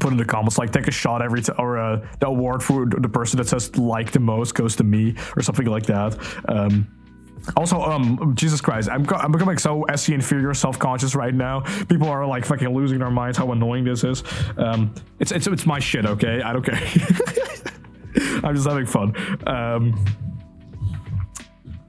[0.00, 2.86] put in the comments like take a shot every time or uh, the award for
[2.86, 6.16] the person that says like the most goes to me or something like that.
[6.48, 6.86] Um,
[7.56, 11.60] also, um, Jesus Christ, I'm, I'm becoming so SE inferior, self conscious right now.
[11.86, 14.22] People are like fucking losing their minds how annoying this is.
[14.56, 16.42] Um, it's it's it's my shit, okay?
[16.42, 16.74] I don't care.
[18.44, 19.14] I'm just having fun.
[19.46, 20.04] Um,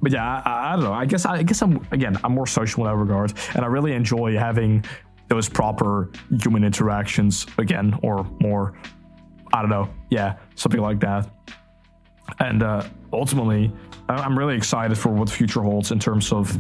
[0.02, 0.94] but yeah, I, I, don't know.
[0.94, 3.94] I guess I, guess I'm again I'm more social in that regard, and I really
[3.94, 4.86] enjoy having
[5.28, 6.10] those proper
[6.42, 8.78] human interactions again, or more.
[9.54, 9.90] I don't know.
[10.10, 11.30] Yeah, something like that.
[12.40, 13.72] And uh, ultimately,
[14.08, 16.56] I'm really excited for what the future holds in terms of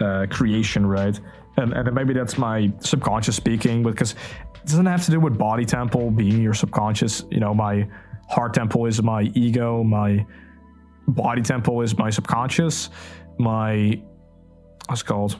[0.00, 1.18] uh, creation, right?
[1.58, 5.66] And, and maybe that's my subconscious speaking, because it doesn't have to do with body
[5.66, 7.24] temple being your subconscious.
[7.30, 7.86] You know, my
[8.28, 10.24] heart temple is my ego, my
[11.08, 12.90] body temple is my subconscious.
[13.38, 14.00] My
[14.88, 15.36] what's called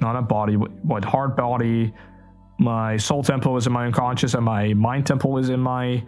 [0.00, 1.92] not a body, what heart body.
[2.58, 6.02] My soul temple is in my unconscious, and my mind temple is in my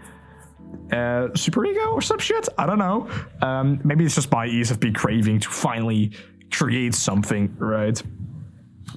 [0.93, 2.49] uh, super ego or some shit.
[2.57, 3.09] I don't know.
[3.43, 6.13] Um, maybe it's just my ESFP craving to finally
[6.51, 8.03] create something, right?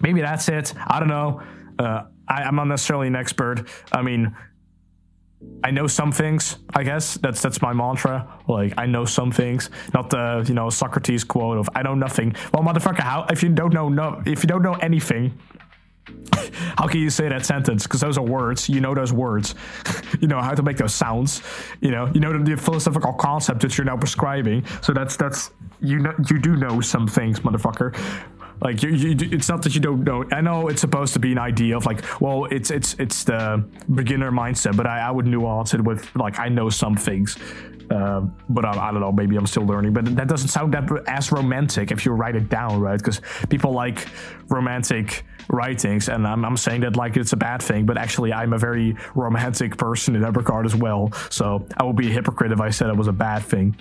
[0.02, 0.74] Maybe that's it.
[0.88, 1.42] I don't know.
[1.78, 3.68] Uh, I, I'm not necessarily an expert.
[3.92, 4.36] I mean,
[5.64, 6.58] I know some things.
[6.74, 8.28] I guess that's that's my mantra.
[8.48, 12.36] Like I know some things, not the you know Socrates quote of "I know nothing."
[12.54, 15.38] Well, motherfucker, how if you don't know no if you don't know anything,
[16.78, 17.84] how can you say that sentence?
[17.84, 18.70] Because those are words.
[18.70, 19.54] You know those words.
[20.20, 21.44] you know how to make those sounds.
[21.80, 24.66] You know you know the, the philosophical concept that you're now prescribing.
[24.82, 27.96] So that's that's you know you do know some things, motherfucker.
[28.62, 30.24] Like you, you, it's not that you don't know.
[30.32, 33.66] I know it's supposed to be an idea of like, well, it's it's it's the
[33.94, 37.38] beginner mindset, but I, I would nuance it with like I know some things.
[37.90, 39.12] Uh, but I, I, don't know.
[39.12, 39.92] Maybe I'm still learning.
[39.92, 42.98] But that doesn't sound that as romantic if you write it down, right?
[42.98, 44.08] Because people like
[44.48, 47.86] romantic writings, and I'm, I'm saying that like it's a bad thing.
[47.86, 51.12] But actually, I'm a very romantic person in that regard as well.
[51.30, 53.76] So I would be a hypocrite if I said it was a bad thing.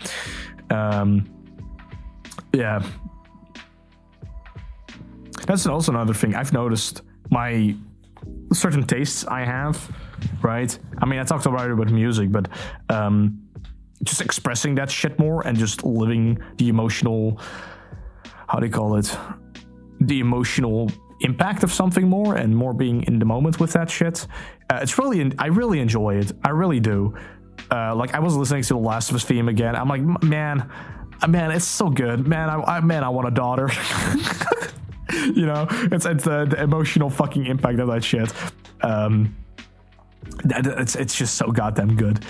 [0.70, 1.28] Um,
[2.53, 2.83] yeah,
[5.47, 7.03] that's also another thing I've noticed.
[7.30, 7.74] My
[8.53, 9.91] certain tastes I have,
[10.43, 10.76] right?
[10.99, 12.49] I mean, I talked already about music, but
[12.88, 13.41] um,
[14.03, 17.41] just expressing that shit more and just living the emotional,
[18.49, 19.16] how do you call it?
[20.01, 24.26] The emotional impact of something more and more being in the moment with that shit.
[24.70, 26.32] Uh, it's really, I really enjoy it.
[26.45, 27.14] I really do.
[27.70, 29.76] Uh, like I was listening to the Last of Us theme again.
[29.76, 30.70] I'm like, man,
[31.28, 32.26] man, it's so good.
[32.26, 33.68] Man, I, I man, I want a daughter.
[35.35, 38.33] you know, it's it's the, the, emotional fucking impact of that shit.
[38.83, 39.37] Um,
[40.45, 42.25] it's it's just so goddamn good.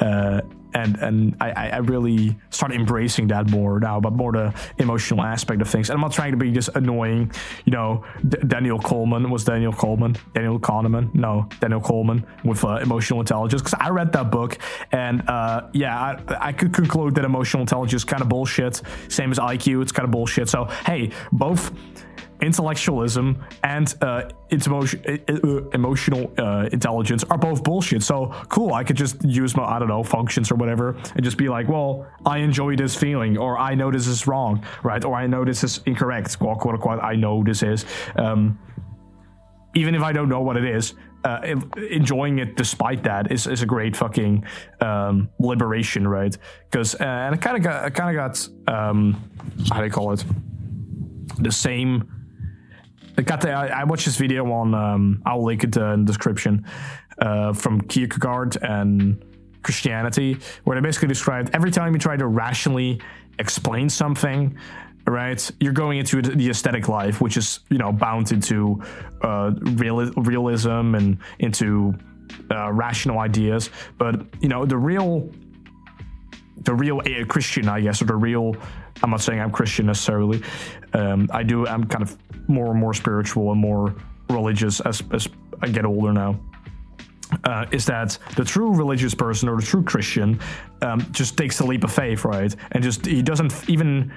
[0.00, 0.40] Uh,
[0.76, 5.62] and and I, I really start embracing that more now, but more the emotional aspect
[5.62, 5.88] of things.
[5.88, 7.32] And I'm not trying to be just annoying,
[7.64, 8.04] you know.
[8.28, 13.62] D- Daniel Goleman was Daniel Goleman, Daniel Kahneman, no, Daniel Goleman with uh, emotional intelligence.
[13.62, 14.58] Because I read that book,
[14.92, 18.82] and uh, yeah, I, I could conclude that emotional intelligence kind of bullshit.
[19.08, 20.48] Same as IQ, it's kind of bullshit.
[20.48, 21.72] So hey, both
[22.40, 28.02] intellectualism and uh, emotion, uh, emotional uh, intelligence are both bullshit.
[28.02, 31.36] So cool, I could just use my I don't know functions or whatever and just
[31.36, 35.04] be like, well, I enjoy this feeling, or I know this is wrong, right?
[35.04, 36.38] Or I know this is incorrect.
[36.38, 37.02] Quote unquote.
[37.02, 37.84] I know this is.
[38.16, 38.58] Um,
[39.74, 41.40] even if I don't know what it is, uh,
[41.90, 44.44] enjoying it despite that is, is a great fucking
[44.80, 46.36] um, liberation, right?
[46.70, 49.30] Because uh, and I kind of got I kind of got um,
[49.70, 50.24] how do you call it
[51.38, 52.08] the same
[53.16, 56.66] The, I, I watched this video on um, I'll link it in the description
[57.18, 59.24] uh, from Kierkegaard and
[59.62, 63.00] Christianity, where they basically described every time you try to rationally
[63.38, 64.56] explain something,
[65.06, 65.50] right?
[65.60, 68.82] You're going into the aesthetic life, which is you know bound into
[69.22, 71.94] uh, real, realism and into
[72.50, 73.70] uh, rational ideas.
[73.98, 75.30] But you know the real,
[76.58, 78.56] the real Christian, I guess, or the real.
[79.02, 80.42] I'm not saying I'm Christian necessarily.
[80.96, 81.66] Um, I do.
[81.66, 82.16] I'm kind of
[82.48, 83.94] more and more spiritual and more
[84.30, 85.28] religious as, as
[85.60, 86.40] I get older now.
[87.44, 90.40] Uh, is that the true religious person or the true Christian
[90.82, 92.54] um, just takes a leap of faith, right?
[92.72, 94.12] And just he doesn't even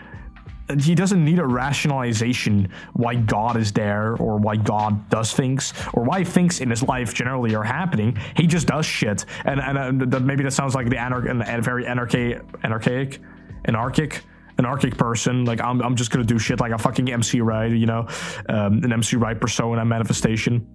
[0.80, 6.04] he doesn't need a rationalization why God is there or why God does things or
[6.04, 8.16] why things in his life generally are happening.
[8.38, 11.26] He just does shit, and and uh, maybe that sounds like the anarch
[11.64, 13.20] very anarchic, anarchic,
[13.66, 14.24] anarchic
[14.60, 15.46] anarchic person.
[15.46, 18.08] Like I'm, I'm just gonna do shit like a fucking MC Ride, you know,
[18.48, 20.68] um, an MC Ride persona manifestation.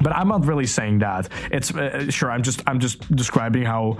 [0.00, 1.28] But I'm not really saying that.
[1.50, 2.30] It's uh, sure.
[2.30, 3.98] I'm just, I'm just describing how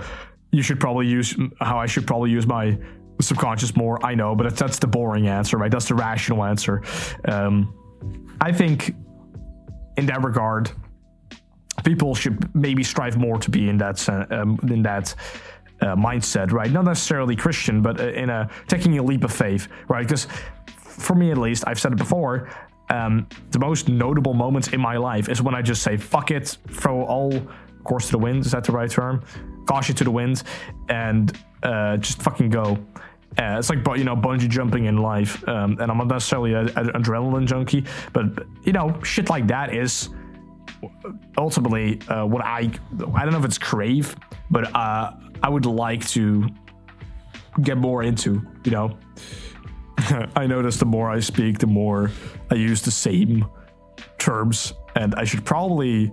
[0.51, 2.77] you should probably use, how I should probably use my
[3.19, 4.03] subconscious more.
[4.03, 5.71] I know, but that's the boring answer, right?
[5.71, 6.81] That's the rational answer.
[7.25, 7.73] Um,
[8.39, 8.95] I think
[9.97, 10.71] in that regard,
[11.83, 15.13] people should maybe strive more to be in that um, in that
[15.81, 16.71] uh, mindset, right?
[16.71, 20.05] Not necessarily Christian, but uh, in a taking a leap of faith, right?
[20.05, 20.27] Because
[20.75, 22.49] for me at least, I've said it before.
[22.89, 26.57] Um, the most notable moments in my life is when I just say "fuck it,"
[26.69, 27.31] throw all
[27.83, 28.45] course to the wind.
[28.45, 29.23] Is that the right term?
[29.65, 30.43] Caution to the wind,
[30.89, 32.77] and uh, just fucking go.
[33.37, 36.67] Uh, it's like you know bungee jumping in life, um, and I'm not necessarily an
[36.67, 38.25] adrenaline junkie, but
[38.63, 40.09] you know shit like that is
[41.37, 42.69] ultimately uh, what I
[43.13, 44.15] I don't know if it's crave,
[44.49, 45.13] but uh,
[45.43, 46.47] I would like to
[47.61, 48.41] get more into.
[48.63, 48.97] You know,
[50.35, 52.11] I notice the more I speak, the more
[52.49, 53.45] I use the same
[54.17, 56.11] terms, and I should probably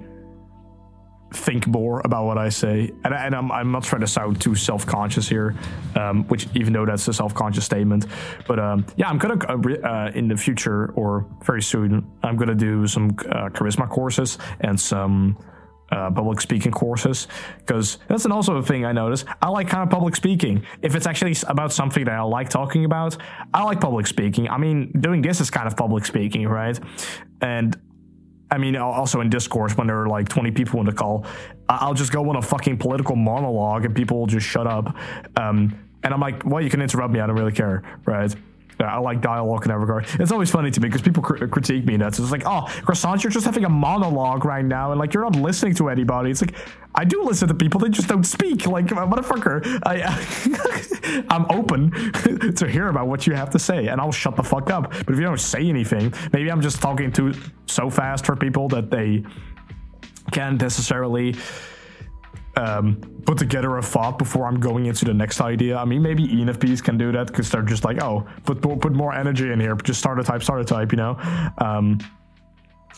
[1.33, 4.55] think more about what I say, and, and I'm, I'm not trying to sound too
[4.55, 5.55] self conscious here,
[5.95, 8.07] um, which even though that's a self conscious statement,
[8.47, 12.55] but um, yeah, I'm gonna uh, uh, in the future or very soon, I'm gonna
[12.55, 15.39] do some uh, charisma courses and some.
[15.91, 17.29] Uh, public speaking courses
[17.61, 19.25] because that's an also a thing I notice.
[19.41, 20.63] I like kind of public speaking.
[20.83, 23.17] If it's actually about something that I like talking about,
[23.55, 24.51] I like public speaking.
[24.51, 26.79] I mean, doing this is kind of public speaking, right?
[27.41, 27.75] And
[28.51, 31.25] I mean, also in discourse when there are like 20 people in the call,
[31.71, 34.95] I'll just go on a fucking political monologue and people will just shut up.
[35.37, 37.21] Um, and I'm like, well, you can interrupt me.
[37.21, 38.35] I don't really care, right?
[38.81, 40.07] I like dialogue in that regard.
[40.21, 41.97] It's always funny to me because people cr- critique me.
[41.97, 45.25] That's it's like, oh, croissant, you're just having a monologue right now, and like you're
[45.25, 46.31] not listening to anybody.
[46.31, 46.55] It's like
[46.95, 48.67] I do listen to people; they just don't speak.
[48.67, 51.91] Like motherfucker, I, I'm open
[52.55, 54.91] to hear about what you have to say, and I'll shut the fuck up.
[54.91, 57.35] But if you don't say anything, maybe I'm just talking too
[57.67, 59.25] so fast for people that they
[60.31, 61.35] can't necessarily
[62.59, 65.77] um, put together a thought before I'm going into the next idea.
[65.77, 69.15] I mean, maybe ENFPs can do that because they're just like, oh, put put more
[69.15, 71.17] energy in here, just start a type, start a type, you know.
[71.59, 71.99] Um,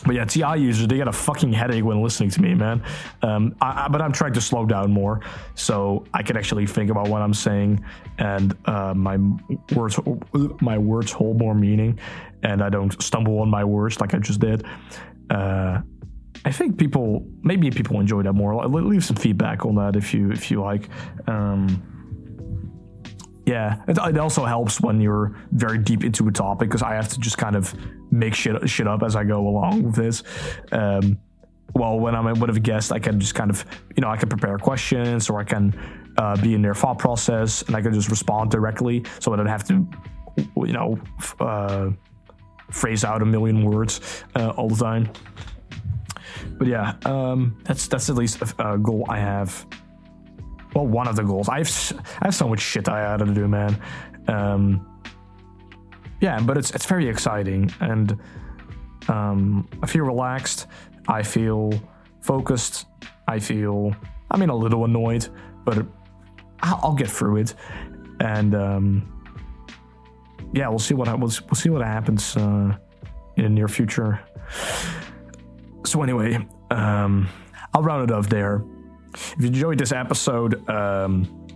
[0.07, 2.83] but yeah, Ti users they get a fucking headache when listening to me, man.
[3.23, 5.21] Um, I, I, but I'm trying to slow down more
[5.55, 7.85] so I can actually think about what I'm saying
[8.19, 9.19] and uh, my
[9.75, 9.99] words
[10.63, 11.99] my words hold more meaning,
[12.43, 14.65] and I don't stumble on my words like I just did.
[15.29, 15.83] Uh,
[16.45, 18.66] I think people maybe people enjoy that more.
[18.66, 20.88] Leave some feedback on that if you if you like.
[21.26, 21.82] Um,
[23.47, 27.09] yeah, it, it, also helps when you're very deep into a topic because I have
[27.09, 27.74] to just kind of
[28.12, 30.22] make shit shit up as I go along with this.
[30.72, 31.18] Um,
[31.74, 33.64] well, when I'm with a guest, I can just kind of
[33.97, 35.74] you know I can prepare questions or I can
[36.16, 39.47] uh, be in their thought process and I can just respond directly, so I don't
[39.47, 39.86] have to
[40.57, 40.99] you know
[41.38, 41.91] uh,
[42.70, 45.11] phrase out a million words uh, all the time
[46.61, 49.67] but yeah, um, that's that's at least a, a, goal I have.
[50.75, 51.49] Well, one of the goals.
[51.49, 53.81] I have I have so much shit I had to do, man.
[54.29, 54.87] Um,
[56.21, 58.15] yeah, but it's it's very exciting, and
[59.09, 60.67] um, I feel relaxed.
[61.09, 61.73] I feel
[62.21, 62.85] focused.
[63.27, 63.97] I feel
[64.31, 65.29] I mean a little annoyed,
[65.65, 65.79] but
[66.63, 67.55] I'll, I'll get through it.
[68.21, 69.25] And um,
[70.53, 72.77] yeah, we'll see what we'll, we'll see what happens uh,
[73.39, 74.21] in the near future.
[75.85, 76.39] So anyway,
[76.70, 77.28] um,
[77.74, 78.64] I'll round it off there.
[79.14, 81.47] If you enjoyed this episode, um,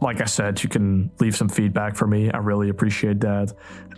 [0.00, 2.30] like I said, you can leave some feedback for me.
[2.30, 3.52] I really appreciate that.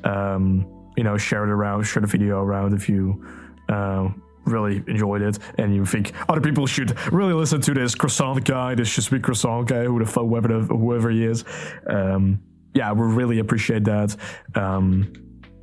[0.05, 0.67] Um,
[0.97, 3.25] you know, share it around, share the video around if you
[3.69, 4.09] uh,
[4.45, 8.75] really enjoyed it and you think other people should really listen to this croissant guy,
[8.75, 11.45] this just be croissant guy, who the fuck, whoever, whoever he is.
[11.87, 12.41] Um,
[12.75, 14.17] yeah, we really appreciate that.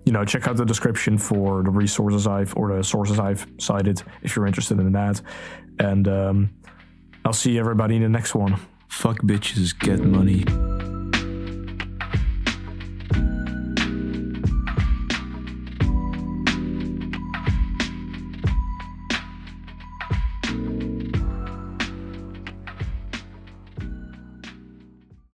[0.06, 4.04] You know, check out the description for the resources I've or the sources I've cited
[4.22, 5.22] if you're interested in that.
[5.80, 6.50] And um,
[7.26, 8.60] I'll see everybody in the next one.
[8.88, 10.46] Fuck bitches, get money.